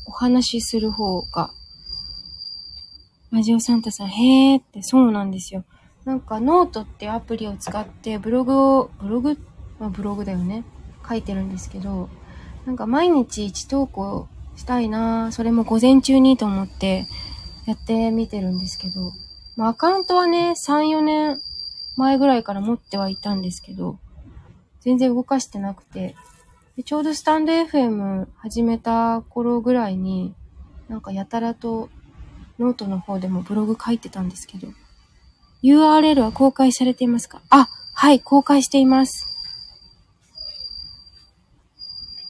[0.07, 1.51] お話しする方が。
[3.31, 5.67] ラジオサンタさん、へーってそうなんですよ。
[6.05, 9.39] なんかノートってアプリを使ってブログを、ブログ、
[9.79, 10.65] まあブログだよね。
[11.07, 12.09] 書いてるんですけど、
[12.67, 15.33] なんか毎日1投稿したいな。
[15.33, 17.07] それも午前中にと思って
[17.67, 19.13] やってみてるんですけど、
[19.57, 21.39] まあアカウントはね、3、4年
[21.97, 23.99] 前ぐらいから持ってはいたんですけど、
[24.81, 26.17] 全然動かしてなくて、
[26.77, 30.35] でちょうどスタンド FM 始めた頃ぐらいに、
[30.89, 31.89] なんかやたらと
[32.59, 34.69] ノートの方でもブログ書いてたんですけど、
[35.65, 37.41] URL は公開されていますか？
[37.49, 39.27] あ、はい、公開しています。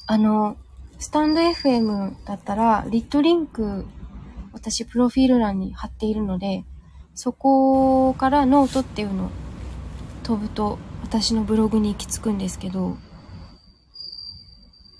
[0.07, 0.57] あの、
[1.01, 3.87] stand.fm だったら、 lit.link、
[4.53, 6.65] 私、プロフィール欄に貼っているので、
[7.17, 9.31] そこからノートっていうの
[10.23, 12.97] 飛ぶと、私のブログに行き着くんですけど、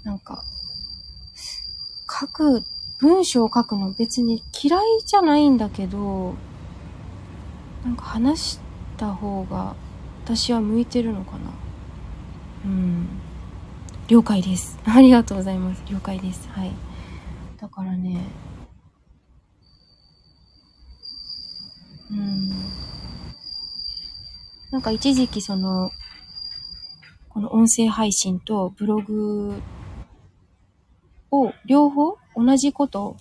[0.03, 0.43] なんか、
[2.21, 2.65] 書く、
[2.99, 6.35] 文章を書くの別に嫌いじゃないんだけど、
[7.85, 8.61] なんか話し
[8.97, 9.77] た方が
[10.25, 11.39] 私は向いてるのかな？
[12.65, 13.09] うん。
[14.09, 14.79] 了解です。
[14.87, 15.83] ありがとうございます。
[15.91, 16.49] 了解です。
[16.49, 16.73] はい。
[17.61, 18.25] だからね
[22.11, 22.49] うん。
[24.71, 25.91] なんか一時期その
[27.29, 29.61] この音声配信とブログ
[31.31, 33.17] を両方同じこと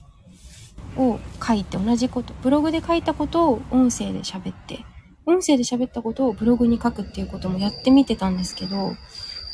[0.97, 4.85] を書いて同じこと、ブログで書いたことを音声で喋って、
[5.25, 8.93] 音声で喋ったことをブログに書くっていうこともやってみてたんですけど、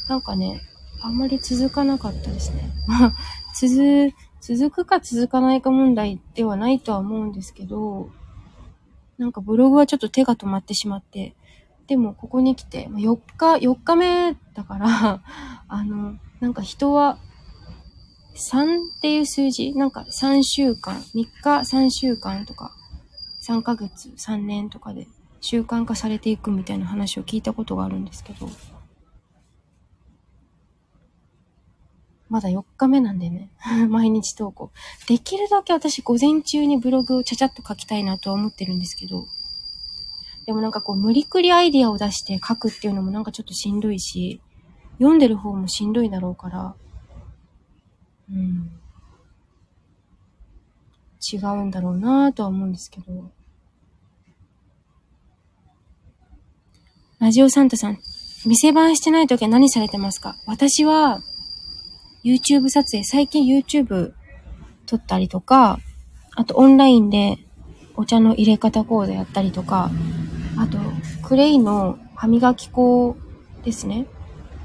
[0.07, 0.61] なんかね、
[1.01, 2.71] あんまり続かなかったですね。
[3.55, 8.09] 続、続くか続かないか問題ではないとは思うんですけど、
[9.17, 11.35] なんかブログはちょっと手が止まってしまって、
[11.87, 15.21] でもここに来て、4日、4日目だから、
[15.67, 17.17] あの、なんか人は
[18.39, 19.73] 3っていう数字？
[19.75, 22.71] なんか3週間、3日3週間とか、
[23.45, 25.07] 3ヶ月、3年とかで
[25.41, 28.49] 習慣化されていくみたいな話を聞いたことがあるんですけど、
[32.29, 33.51] まだ4日目なんでね、
[33.89, 34.71] 毎日投稿。
[35.07, 39.25] できるだけ私午前中にブログをちゃちゃっと書きたいなとは思ってるんですけど、
[40.45, 44.41] でもなんかこう無理くりアイディアを出して書くっていうのもなんかちょっとしんどいし、
[44.97, 46.75] 読んでる方もしんどいだろうから、
[48.31, 48.71] うん。
[51.31, 53.31] 違うんだろうなぁとは思うんですけど。
[57.19, 57.97] ラジオサンタさん、
[58.45, 60.35] 店番してない時は何されてますか？
[60.47, 61.21] 私は、
[62.23, 64.13] YouTube 撮影、最近 YouTube
[64.85, 65.79] 撮ったりとか、
[66.35, 67.37] あとオンラインで
[67.95, 69.91] お茶の入れ方講座やったりとか、
[70.57, 70.77] あと、
[71.21, 73.17] クレイの歯磨き粉
[73.63, 74.07] ですね、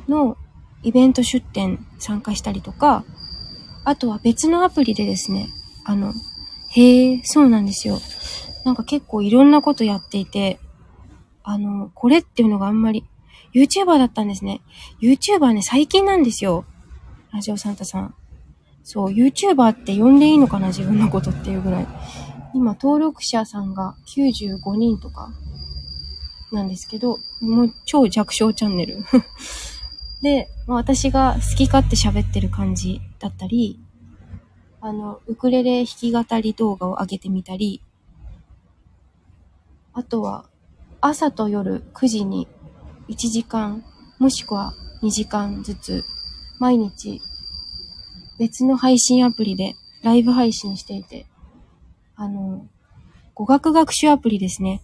[0.09, 0.37] の
[0.85, 3.05] イベント出展参加したりとか、
[3.85, 5.49] あとは別のアプリでですね、
[5.85, 6.13] あの、
[6.71, 8.01] へえ、そうなんですよ。
[8.65, 10.59] なんか結構いろんなことやっていて、
[11.43, 13.05] あの、これっていうのがあんまり、
[13.55, 14.63] YouTuber だったんですね。
[15.01, 16.65] YouTuber ね、最近なんですよ。
[17.33, 18.15] ラジオサンタさん。
[18.83, 21.87] そう、YouTuber って呼んでいいのかな自分のことっていうぐらい。
[22.55, 25.31] 今、登録者さんが95人とか、
[26.53, 29.05] なんですけど、もう超弱小チャンネル。
[30.23, 33.79] で、まあ、私が好き勝手喋ってる感じだったり、
[34.81, 37.83] あの、ウクレレ弾き語り動画を上げてみたり、
[39.93, 40.47] あとは、
[41.01, 42.49] 朝と夜9時に
[43.09, 43.85] 1時間、
[44.19, 44.73] もしくは
[45.03, 46.05] 2時間ずつ、
[46.59, 47.21] 毎日、
[48.39, 51.27] 別の配信アプリでライブ配信していて、
[52.17, 52.67] あの、
[53.35, 54.83] 語学学習アプリですね。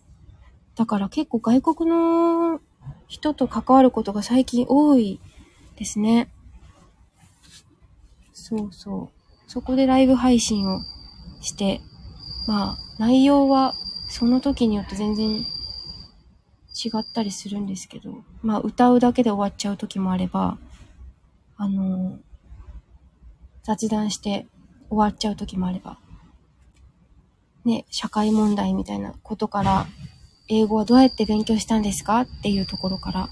[0.77, 2.61] だから結構外国の
[3.07, 5.21] 人と関わることが最近多い
[5.81, 6.29] ですね。
[8.35, 9.51] そうそう。
[9.51, 10.83] そこでライブ配信を
[11.41, 11.81] して、
[12.47, 13.75] まあ、内容は
[14.11, 15.47] その時によって全然違
[16.99, 20.59] ったりするんですけど、まあ、歌うだけで終わっちゃう時もあれば、
[21.57, 22.19] あのー、
[23.63, 24.47] 雑談して
[24.91, 25.99] 終わっちゃう時もあれば、
[27.65, 29.87] ね、社会問題みたいなことから、
[30.49, 33.29] 英語はどうやって勉強したんですかっていうところから、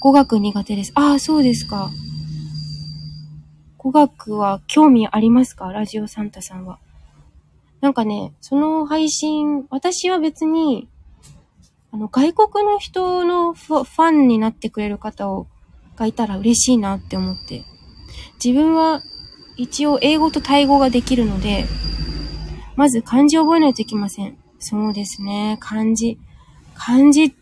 [0.00, 0.92] 語学苦手です。
[0.94, 1.90] ああ、そうですか。
[3.76, 5.70] 語学は興味ありますか？
[5.72, 6.78] ラジオサンタさんは。
[7.82, 10.88] なんかね、その配信、私は別に、
[11.92, 15.46] あの、外国の人のファンになってくれる方を、
[15.96, 17.62] がいたら嬉しいなって思って。
[18.42, 19.02] 自分は
[19.56, 21.66] 一応英語とタイ語ができるので、
[22.74, 24.38] まず漢字を覚えないといけません。
[24.60, 25.58] そうですね。
[25.60, 26.18] 漢字。
[26.74, 27.34] 漢字、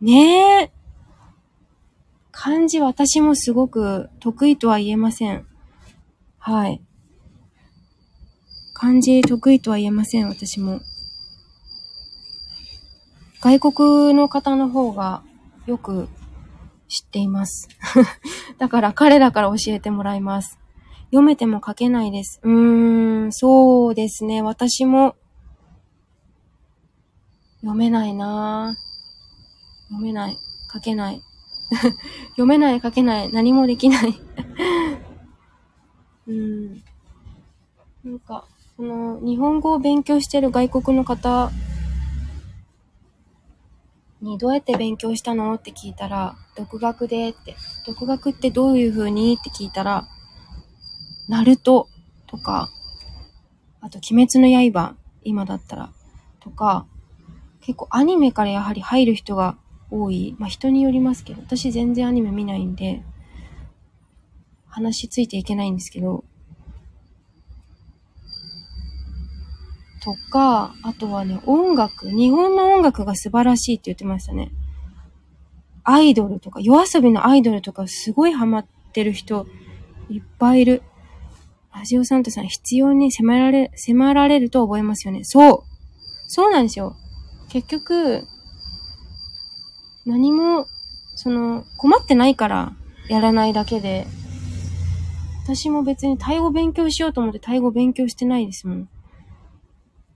[0.00, 0.72] ねえ。
[2.40, 5.44] 漢字私もすごく得意とは言えません。
[6.38, 6.80] はい。
[8.74, 10.80] 漢字得意とは言えません、私も。
[13.40, 15.24] 外国の方の方が
[15.66, 16.08] よく
[16.86, 17.68] 知っています。
[18.58, 20.60] だから彼らから教えてもらいます。
[21.06, 22.38] 読めても書けないです。
[22.44, 24.42] うーん、そうですね。
[24.42, 25.16] 私も
[27.62, 28.76] 読めないな。
[29.88, 30.38] 読めない。
[30.72, 31.20] 書けない。
[32.30, 34.18] 読めない、書けない、何もできない
[36.26, 36.82] うん。
[38.04, 38.46] なんか、
[38.76, 41.50] その、日本語を勉強してる外国の方
[44.20, 50.08] にどうやって勉強したのって聞いたら、独学でって、独学ってどういう風にって聞いたら、
[51.28, 51.88] ナルト
[52.26, 52.70] とか、
[53.80, 55.92] あと鬼滅の刃、今だったら、
[56.40, 56.86] とか、
[57.60, 59.56] 結構アニメからやはり入る人が
[59.90, 60.36] 多い。
[60.38, 63.02] まあ、人によりますけど、私全然アニメ見ないんで、
[64.66, 66.24] 話ついていけないんですけど、
[70.02, 74.50] とか、あとはね、音楽、日本の音楽が素晴らしいって言ってましたね。
[75.84, 79.46] アイドルとか、夜遊びのアイドルとかすごいハマってる人
[80.10, 80.82] いっぱいいる。
[81.74, 85.24] ラジオサンタさん必要に迫られ、迫られると覚えますよね。
[85.24, 85.62] そう。
[86.26, 86.96] そうなんですよ。
[87.48, 88.26] 結局、
[90.08, 90.66] 何も、
[91.14, 92.72] その、困ってないから
[93.10, 94.06] やらないだけで、
[95.44, 98.88] 私も別にタイ語勉強しようと思ってタイ語勉強してないですもん。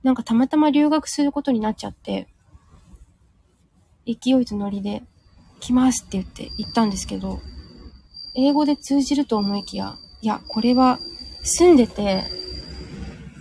[0.02, 2.26] なんかたまたま留学することになっちゃって、
[4.06, 5.02] 勢いとノリで、
[5.60, 7.40] 来ますって言って行ったんですけど、
[8.34, 10.98] 英語で通じると思いきや、いや、これは
[11.42, 12.24] 住んでて、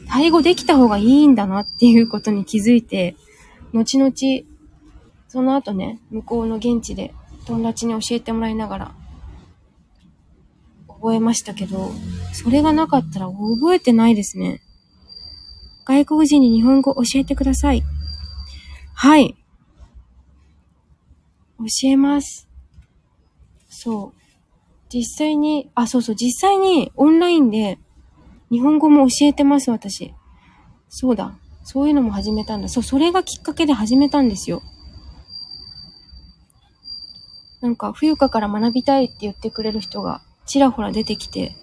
[0.10, 3.16] タイ語できた方がいいんだなっていうことに気づいて、
[3.74, 4.12] 後々
[5.32, 7.14] その後ね、向こうの現地で
[7.46, 8.92] 友達に教えてもらいながら、
[10.90, 11.90] 覚えましたけど、
[12.34, 14.60] それがなかったら覚えてないですね。
[15.86, 17.82] 外国人に日本語教えてください。
[18.94, 19.38] はい。
[21.60, 22.50] 教えます。
[23.70, 24.20] そう。
[24.94, 27.80] 実際に、あ、そうそう、実際にオンラインで
[28.52, 30.14] 日本語も教えてます、私。
[30.90, 31.38] そうだ。
[31.64, 32.68] そういうのも始めたんだ。
[32.68, 34.62] そう、それがきっかけで始めたんですよ。
[37.62, 41.56] なんか、冬香から学びたいって言ってくれる人がちらほら出てきて、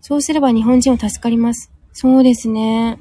[0.00, 1.70] そうすれば日本人は助かります。
[1.92, 2.98] そうですね。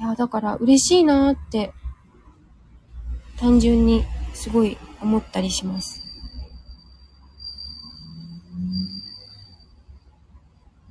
[0.00, 1.72] いや、だから嬉しいなーって、
[3.38, 4.04] 単純に
[4.34, 6.02] すごい思ったりします。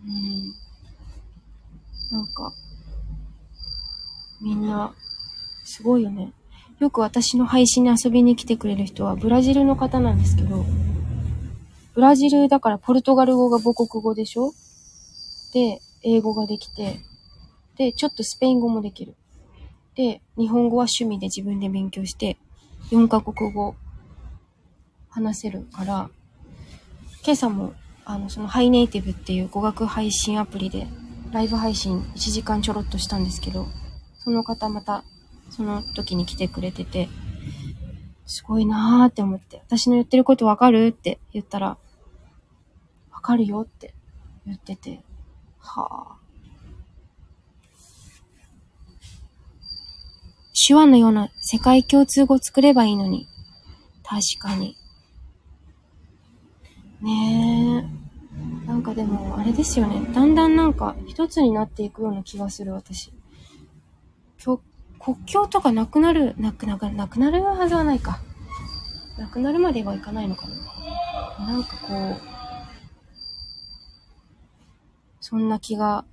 [0.05, 0.53] うん。
[2.11, 2.53] なんか、
[4.41, 4.93] みんな、
[5.65, 6.31] すごいよね。
[6.79, 10.65] よく私の配信に遊びに来てくれる人はブラジルの方なんですけど、
[11.95, 14.53] ブラジルだからポルトガル語が母国語でしょ？
[15.53, 16.99] で、英語ができて、
[17.77, 19.15] で、ちょっとスペイン語もできる。
[19.95, 22.37] で、日本語は趣味で自分で勉強して、
[22.91, 23.75] 4カ国語
[25.09, 26.09] 話せるから、
[27.23, 27.73] 今朝も、
[28.05, 30.85] あの、そのハイネイティブっていう語学配信アプリで、
[31.31, 33.65] ライブ配信1時間ちょろっとしたんですけど、
[34.19, 35.03] その方また、
[35.49, 37.09] その時に来てくれてて、
[38.25, 41.77] すごいなーって思って、私の言ってることわかるって言ったら、
[43.11, 43.93] わかるよって
[44.45, 45.01] 言ってて、
[45.59, 46.17] はあ。
[50.67, 53.27] 手話のような世界共通語作ればいいのに。
[54.03, 54.75] 確かに。
[57.01, 57.85] ね
[58.65, 58.67] え。
[58.67, 60.01] なんかでも、あれですよね。
[60.13, 63.13] だんだんなんか一つになっていくような気がする、私。
[64.99, 68.19] 国境とかなくなる、なくなく、なくなるはずはないか。
[69.17, 71.47] なくなるまではいかないのかな。
[71.47, 72.21] なんかこう、
[75.19, 76.05] そんな気が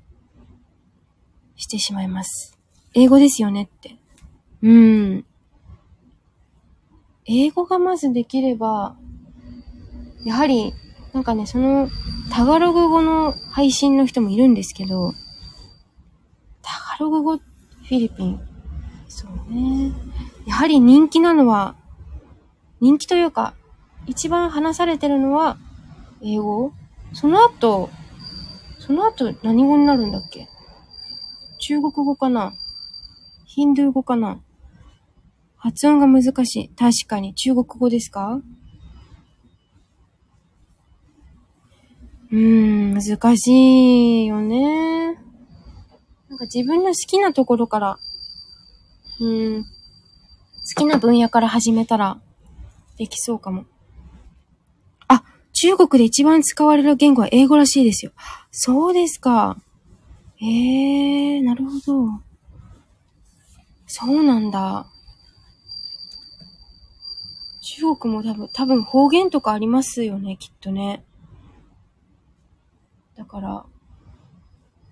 [1.57, 2.59] してしまいます。
[2.95, 3.97] 英語ですよねって。
[4.63, 5.25] うん。
[7.27, 8.97] 英語がまずできれば、
[10.25, 10.73] やはり、
[11.13, 11.89] なんかね、その、
[12.31, 15.13] タガログ語の配信の人もいるんですけど、
[16.63, 18.54] タガログ語、フィリピン。
[19.25, 19.93] そうね。
[20.47, 21.75] やはり人気なのは、
[22.81, 23.55] 人気というか、
[24.07, 25.57] 一番話されてるのは、
[26.23, 26.73] 英語？
[27.15, 27.89] その後、
[28.79, 30.49] その後何語になるんだっけ？
[31.61, 32.53] 中国語かな？
[33.47, 34.41] ヒンドゥー語かな？
[35.57, 36.69] 発音が難しい。
[36.69, 37.35] 確かに。
[37.35, 38.41] 中国語ですか？
[42.31, 45.15] うーん、難しいよね。
[46.29, 47.99] なんか自分の好きなところから、
[49.21, 49.69] うん、好
[50.77, 52.19] きな分野から始めたら、
[52.97, 53.65] できそうかも。
[55.09, 58.13] あ、中国で一番使われる言語は英語らしいですよ。
[58.51, 59.59] そうですか。
[60.41, 62.21] ええー、なるほど。
[63.87, 64.87] そうなんだ。
[67.63, 71.05] 中国も多分、多分方言とかありますよね、きっとね。
[73.17, 73.67] だから、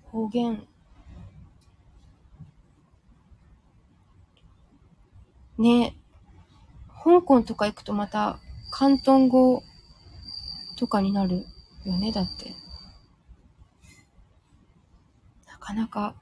[0.05, 0.65] 方言。
[5.63, 5.95] ね
[7.03, 8.37] 香港とか行くとまた、
[8.71, 9.63] 広東語
[10.77, 11.45] とかになる
[11.85, 12.53] よね、だって。
[15.49, 16.15] なかなか。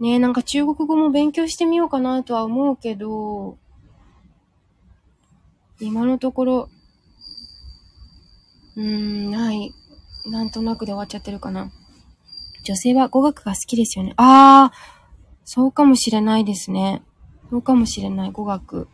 [0.00, 3.58] ねえ、なんか中国語も勉強してみようかなとは思うけど、
[5.80, 6.68] 今のところ、
[8.76, 9.72] うーん、ない。
[10.26, 11.70] なんとなくで終わっちゃってるかな。
[12.64, 14.14] 女性は語学が好きですよね。
[14.16, 14.76] あー、
[15.44, 17.02] そうかもしれないですね。
[17.50, 18.88] そうかもしれない、語学。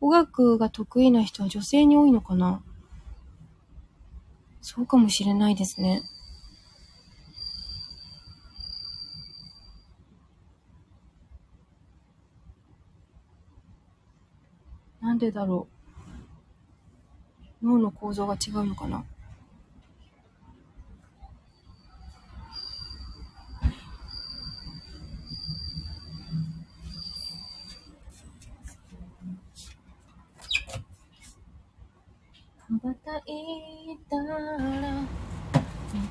[0.00, 2.62] 語学が得意な人は女性に多いのかな？
[4.62, 6.02] そうかもしれないですね。
[15.00, 15.66] なんでだろ
[17.62, 17.66] う？
[17.66, 19.04] 脳の構造が違うのかな？
[32.80, 34.24] 羽ばたいたら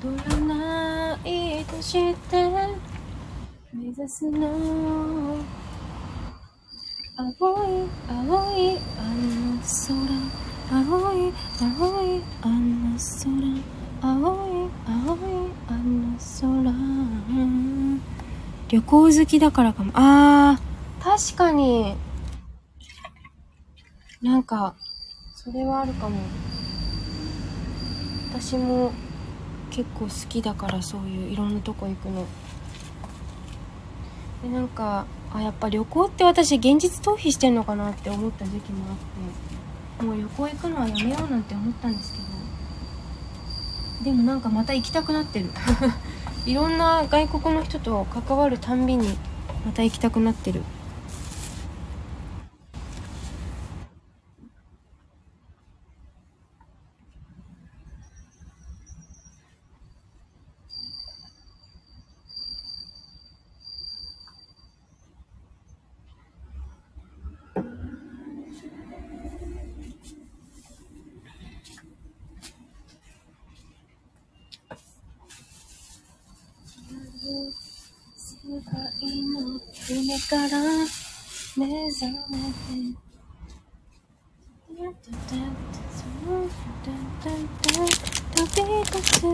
[0.02, 2.46] 戻らないとして
[3.72, 5.38] 目指すの
[7.16, 7.28] 青
[7.64, 9.96] い青いあの空
[10.70, 13.24] 青い青いあの空
[14.02, 14.12] 青
[14.46, 16.72] い青いあの空
[18.68, 21.96] 旅行好きだからかもあー確かに
[24.20, 24.74] なんか
[25.34, 26.18] それはあるかも
[28.40, 28.92] 私も
[29.70, 32.24] 結構好きだからそういういろんなとこ行くの。
[34.44, 38.96] でなんかあやっぱ旅行って私現実逃避してんのかなって思った時期もあっ
[39.98, 42.18] てもう旅行行くのはやめようなんて思ったんですけ
[44.04, 44.04] ど。
[44.04, 45.50] でもなんかまた行きたくなってる。
[46.46, 49.18] いろんな外国の人と関わるたんびに
[49.66, 50.66] また行きたくなってるの
[79.88, 80.58] 夢から
[82.00, 82.78] 目覚めて
[88.46, 89.28] 飛び立つ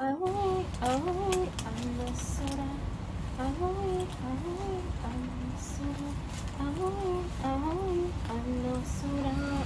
[0.00, 0.30] 青い
[0.80, 2.54] 青いあの空
[3.38, 4.22] 青い青い
[5.02, 5.82] あの空
[6.58, 7.02] 青い
[7.42, 9.58] 青いあの空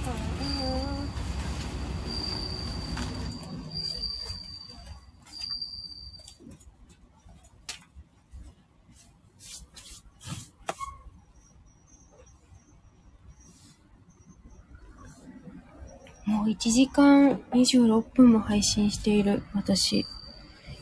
[16.33, 20.03] もう1時間26分も配信している私。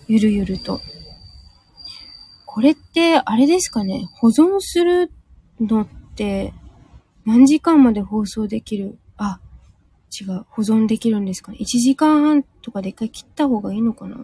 [0.08, 0.80] ゆるゆると。
[2.46, 4.08] これって、あれですかね？
[4.16, 5.12] 保存する
[5.60, 6.54] のって、
[7.26, 8.98] 何時間まで放送できる？
[9.18, 9.42] あ、
[10.22, 10.46] 違う。
[10.50, 14.16] 保存できるんですかね ?1 時間半とかで一回切った方がいいのかな？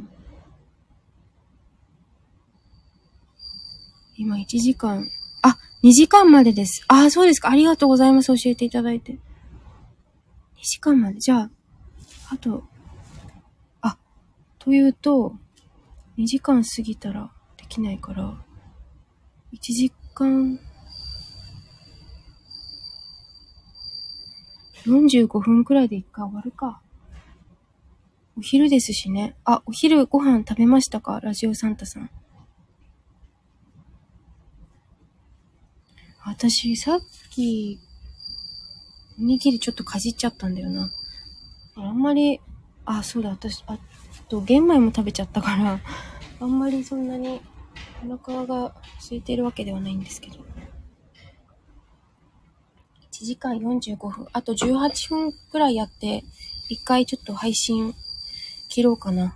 [4.16, 5.10] 今1時間、
[5.42, 6.86] あ、2時間までです。
[6.88, 7.50] あ、そうですか。
[7.50, 8.28] ありがとうございます。
[8.28, 9.20] 教えていただいて。
[10.58, 11.20] 2時間まで。
[11.20, 11.50] じゃあ、
[12.32, 12.64] あと、
[13.82, 13.98] あ、
[14.60, 15.36] というと、
[16.18, 18.38] 2時間過ぎたらできないから、
[19.54, 20.60] 1時間、
[24.86, 26.82] 45分くらいで一回終わるか。
[28.38, 29.36] お昼ですしね。
[29.46, 31.20] あ、お昼ご飯食べましたか？
[31.20, 32.10] ラジオサンタさん。
[36.24, 37.00] 私、さっ
[37.32, 37.80] き、
[39.20, 40.92] おにぎりちょっとかじっちゃったんだよな。
[41.76, 42.40] あんまり、
[42.86, 43.78] あ、そうだ、私、あ
[44.30, 45.80] と、玄米も食べちゃったから、
[46.40, 47.42] あんまりそんなに
[48.04, 50.38] お腹が空いてるわけではないんですけど。
[53.12, 54.28] 1時間45分。
[54.34, 56.24] あと18分くらいやって、
[56.70, 57.96] 一回ちょっと配信
[58.70, 59.36] 切ろうかな。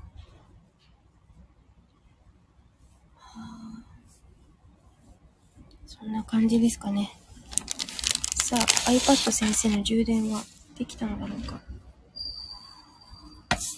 [5.86, 7.21] そんな感じですかね。
[8.52, 10.44] さあ、iPad 先生の充電は
[10.78, 11.62] できたのだろうか？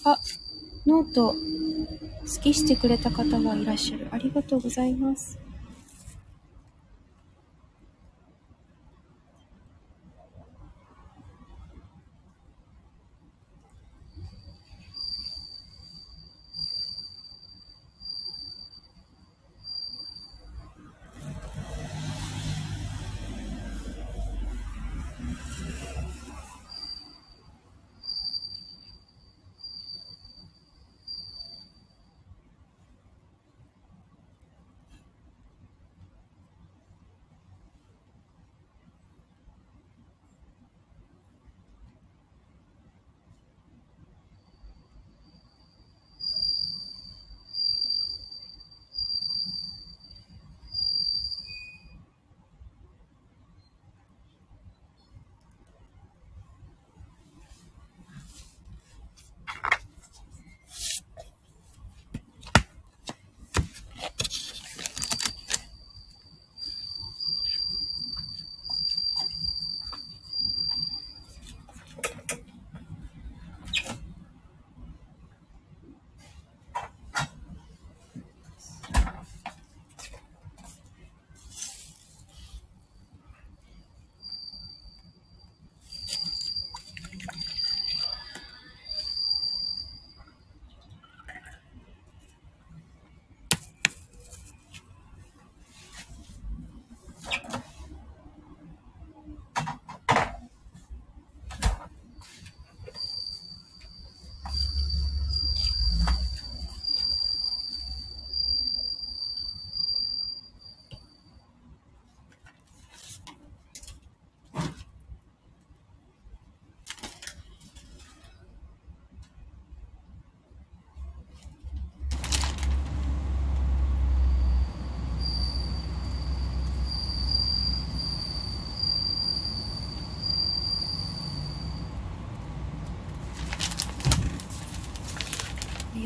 [0.04, 0.18] あ、
[0.84, 4.08] ノート、好きしてくれた方がいらっしゃる。
[4.10, 5.38] ありがとうございます。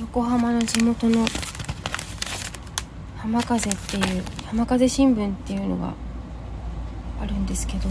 [0.09, 1.27] 横浜の地元の
[3.19, 5.93] 浜風っていう浜風新聞っていうのが
[7.21, 7.89] あるんですけど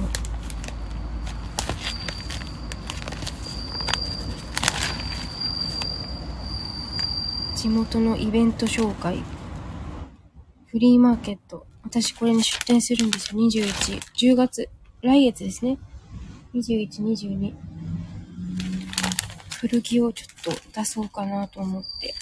[7.56, 9.24] 地元のイベント紹介
[10.66, 14.70] フリーマーケット私これに出店するんですよ2110月
[15.04, 15.78] 来月ですね。
[16.56, 17.67] 21、22。
[19.60, 22.14] 古着をちょっと出そうかなと思って。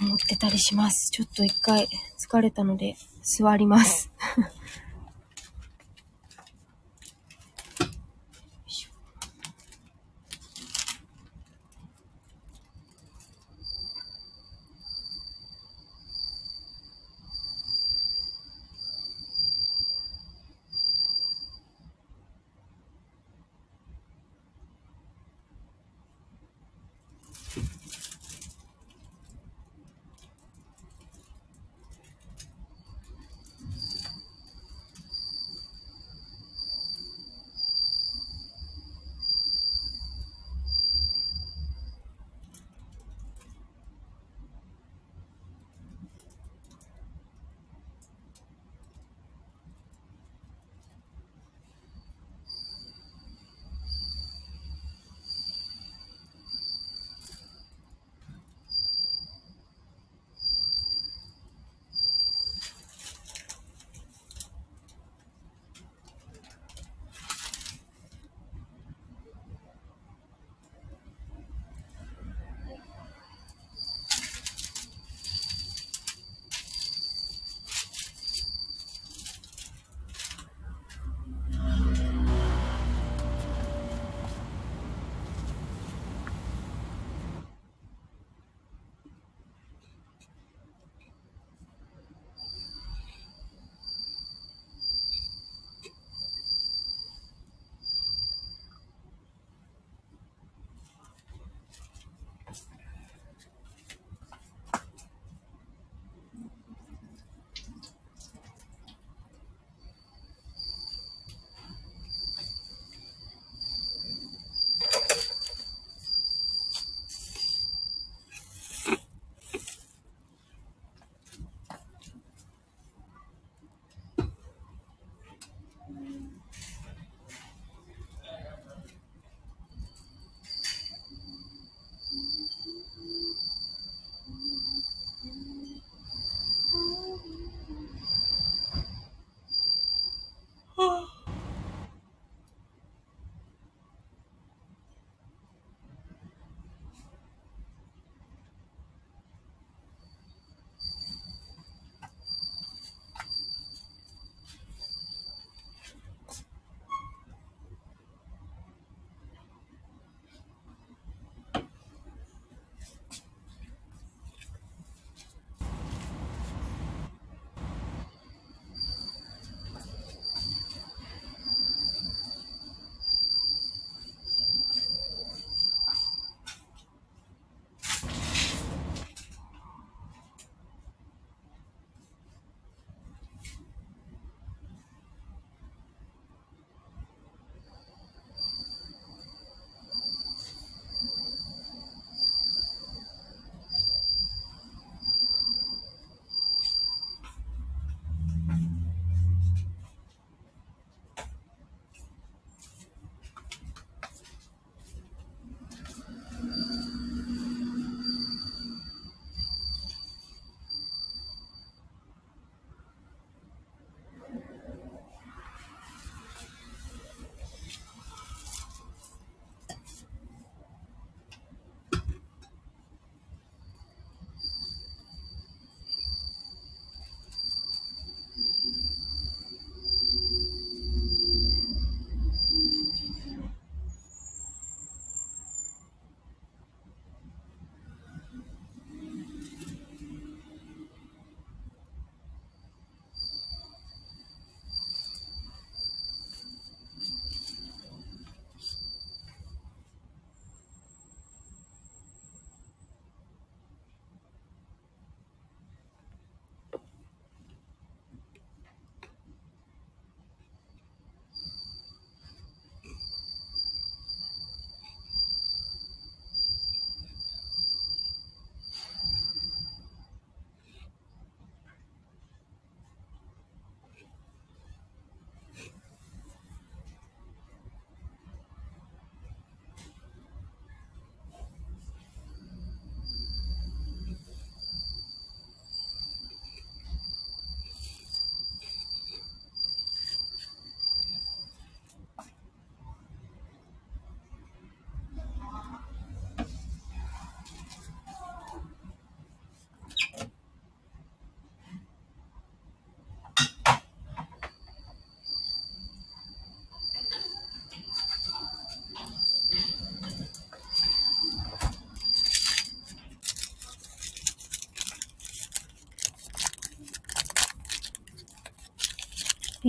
[0.00, 1.10] 思ってたりします。
[1.12, 1.86] ちょっと一回
[2.26, 4.10] 疲れたので座ります。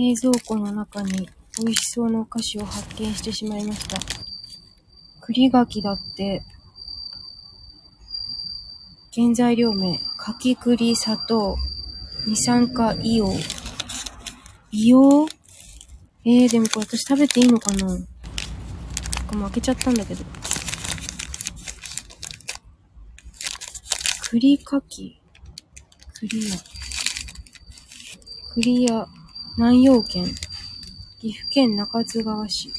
[0.02, 3.98] 冷蔵庫の中に美味しそうなお菓子を発見してしまいました。
[5.20, 6.42] 栗柿だって、
[9.14, 11.56] 原材料名、柿栗、砂糖、
[12.26, 13.30] 二酸化硫
[14.72, 14.90] 黄。
[14.90, 15.36] 硫黄？
[16.24, 17.86] えー、でもこれ私食べていいのかな？
[17.86, 17.98] なん
[19.28, 20.24] かもう開けちゃったんだけど。
[24.30, 25.20] 栗柿
[26.18, 26.56] 栗屋。
[28.54, 29.06] 栗屋、
[29.58, 30.24] 南陽県。
[31.20, 32.72] 岐阜県中津川市。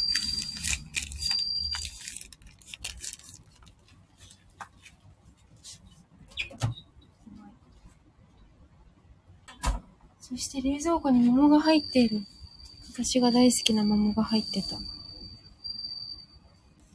[10.19, 12.21] そして冷蔵庫に桃が入っている。
[12.91, 14.77] 私が大好きな桃が入ってた。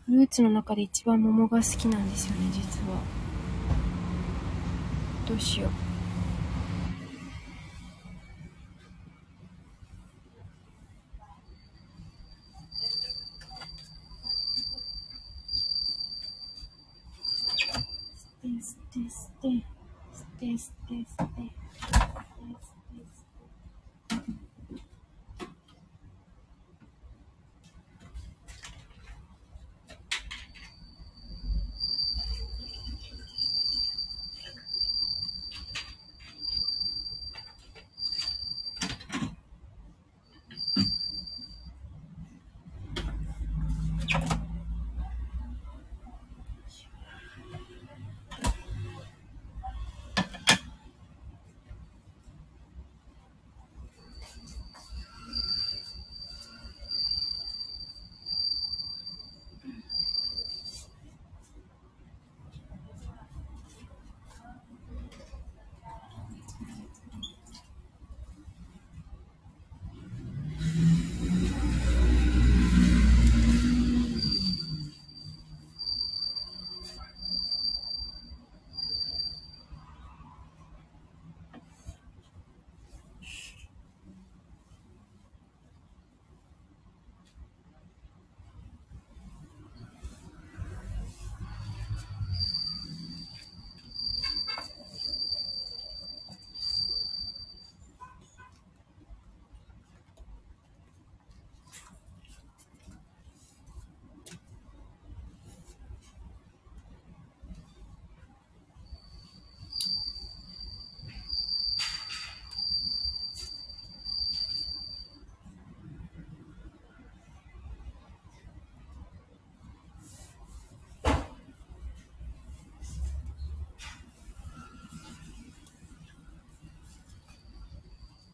[0.07, 3.01] フルーツの中で一番桃が好きなんですよね、実は。
[5.29, 5.88] どうしよう。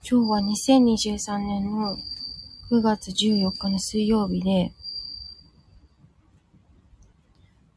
[0.07, 1.97] 今日は2023年の
[2.71, 4.71] 9月14日の水曜日で、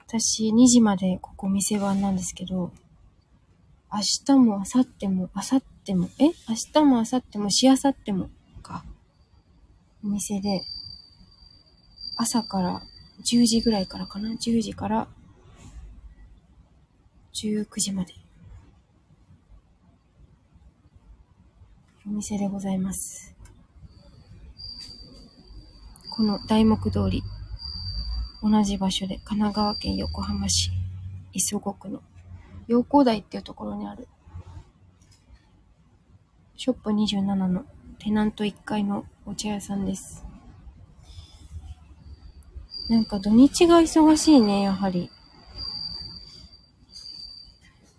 [0.06, 2.74] 私2時までここ店番なんですけど、
[3.90, 6.26] 明日も明後日も明後日も、え？
[6.26, 6.34] 明
[6.74, 8.30] 日も明後日もしあさっても
[8.62, 8.84] か。
[10.04, 10.64] お店で、
[12.18, 12.82] 朝から
[13.24, 15.08] 10時ぐらいからかな ?10 時から
[17.34, 18.14] 19時まで。
[22.18, 23.35] 店でございます。
[26.10, 27.22] この大木通り、
[28.41, 30.72] 同じ場所で神奈川県横浜市
[31.34, 32.02] 磯子区の
[32.68, 34.07] 陽光台っていうところにある
[36.56, 37.65] ショップ27の
[37.99, 40.26] テナント1階のお茶屋さんです。
[42.89, 45.11] なんか土日が忙しいね、やはり。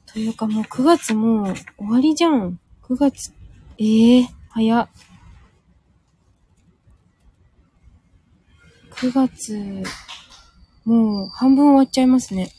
[0.07, 2.59] というかもう9月もう終わりじゃん。
[2.83, 3.38] 9月
[3.81, 4.89] ええー、早っ。
[8.91, 9.85] 9月、
[10.85, 12.51] もう半分終わっちゃいますね。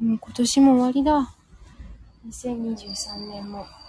[0.00, 1.34] もう今年も終わりだ。
[2.26, 3.83] 2023年も。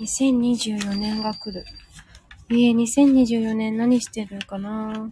[0.00, 1.62] 2024年が来る。
[2.48, 5.10] いえ、2024年何してるかなあっ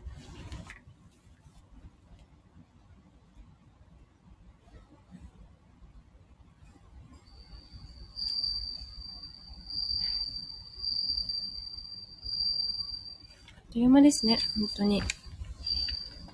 [13.71, 15.03] という間ですね、本当に。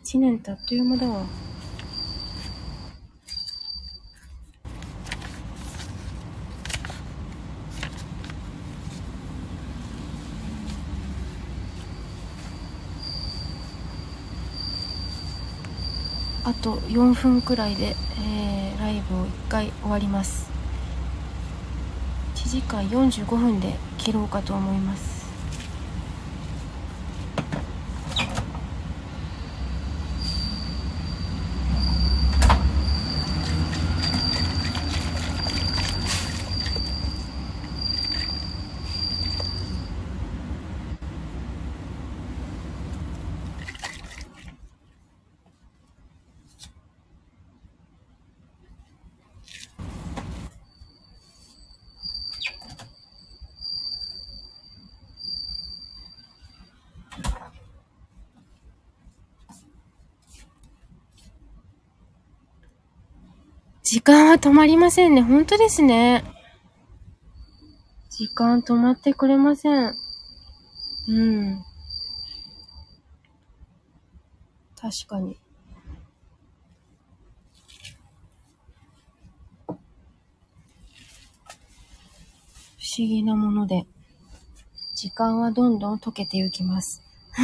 [0.04, 1.26] 一年ってあっという間だわ。
[16.44, 20.54] あと4分くらいで、えー、ライブを1回終わります。
[22.44, 25.24] 1時間45分で切ろうかと思います
[63.86, 65.22] 時間は止まりませんね。
[65.22, 66.22] 本当ですね。
[68.10, 69.94] 時間止まってくれません。
[71.08, 71.64] うん。
[74.76, 75.38] 確かに。
[79.66, 79.72] 不
[82.96, 83.86] 思議なもので、
[84.94, 87.02] 時間はどんどん溶けてゆきます。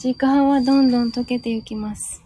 [0.00, 2.24] 時間はどんどん溶けてゆきます。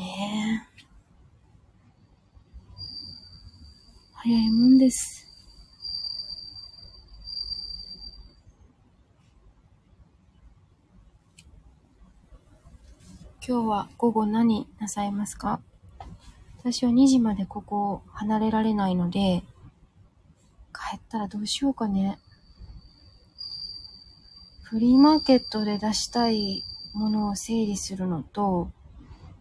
[0.00, 0.66] ねえ。
[4.14, 5.26] 早いもんです。
[13.46, 15.60] 今日は午後何なさいますか？
[16.58, 19.42] 私は2時までここを離れられないので、
[20.74, 22.18] 帰ったらどうしようかね。
[24.64, 26.64] フリーマーケットで出したい
[26.94, 28.70] ものを整理するのと、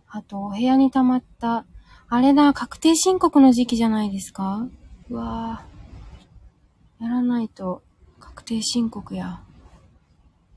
[0.07, 1.65] あと、お部屋に溜まった、
[2.07, 4.67] あれだ、確定申告の時期じゃないですか？
[5.09, 7.03] うわぁ。
[7.03, 7.83] やらないと、
[8.19, 9.41] 確定申告や。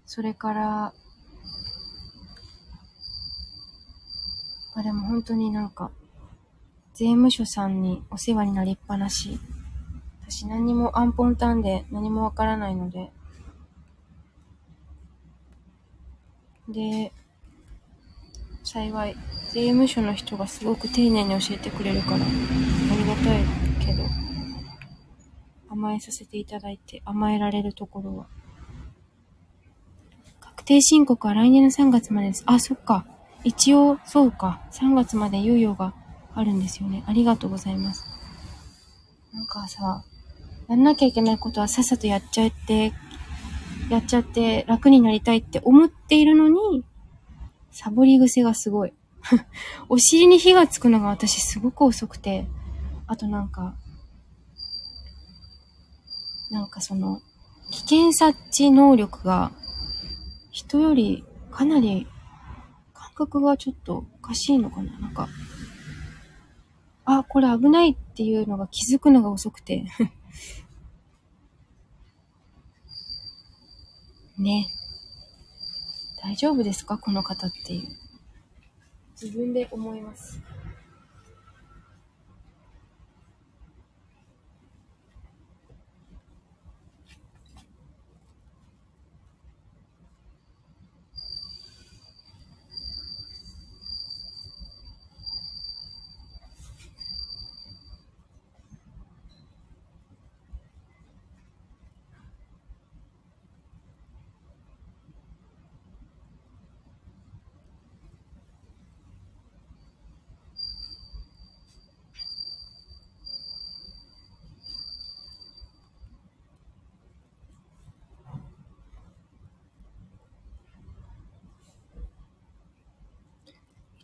[0.06, 0.94] それから、
[4.74, 5.90] あ、でも本当になんか、
[6.94, 9.38] 税務署さんにお世話になりっぱなし。
[10.22, 13.10] 私何もアンポンタンで何もわからないので。
[16.68, 17.12] で、
[18.64, 19.16] 幸い、
[19.50, 23.44] 税務署の人がすごく丁寧に教えてくれるから、ありがたい
[23.84, 24.04] けど、
[25.68, 28.26] 甘えさせていただいて、甘えられるところは。
[30.40, 32.44] 確定申告は来年の3月までです。
[32.46, 33.04] あ、そっか。
[33.44, 34.60] 一応、そうか。
[34.72, 35.94] 3月まで猶予が
[36.34, 37.02] あるんですよね。
[37.06, 38.04] ありがとうございます。
[39.32, 40.04] なんかさ、
[40.68, 42.92] やんなきゃいけないことはさっさとやっちゃって、
[43.90, 46.84] やっちゃって楽になりたいって思っているのに、
[47.70, 48.92] サボり癖がすごい。
[49.88, 52.46] お尻に火がつくのが私すごく遅くて、
[53.06, 53.74] あとなんか、
[56.50, 57.20] なんかその、
[57.70, 59.52] 危険察知能力が
[60.50, 62.06] 人よりかなり
[63.14, 65.28] 覚がちょっとおかしいのかななんか、
[67.04, 69.84] あ、これ危ないっていうのが気づくのが遅くて
[74.38, 74.66] ね。
[76.22, 76.98] 大丈夫ですか？
[76.98, 77.88] この方っていう。
[79.20, 80.40] 自分で思います。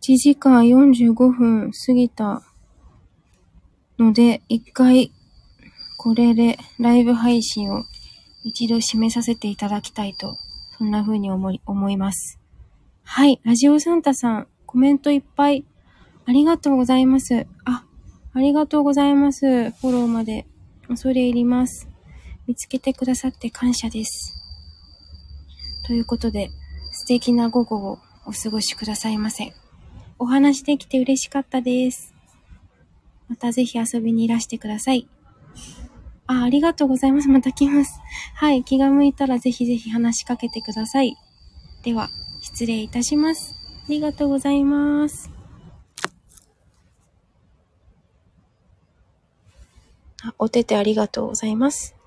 [0.08, 2.42] 1時間45分過ぎた
[3.98, 5.12] ので、一回
[5.98, 7.84] これでライブ配信を
[8.42, 10.38] 一度締めさせていただきたいと、
[10.78, 12.40] そんな風に思い、思います。
[13.02, 15.66] はい、ラジオサンタさん、コメントいっぱい
[16.24, 17.46] ありがとうございます。
[17.66, 17.84] あ、
[18.32, 19.72] ありがとうございます。
[19.72, 20.46] フォローまで
[20.88, 21.86] 恐れ入ります。
[22.46, 24.32] 見つけてくださって感謝です。
[25.86, 26.48] ということで、
[26.92, 29.52] 素敵な午後をお過ごしくださいませ。
[30.18, 32.14] お話できて嬉しかったです。
[33.28, 35.06] またぜひ遊びにいらしてください。
[36.26, 37.28] あ、ありがとうございます。
[37.28, 38.00] また来ます。
[38.34, 41.16] はい、気が向いたらぜひぜひ話しかけてください。
[41.82, 43.54] では、失礼いたします。
[43.86, 45.30] ありがとうございます。
[50.22, 51.97] あお手手ありがとうございます。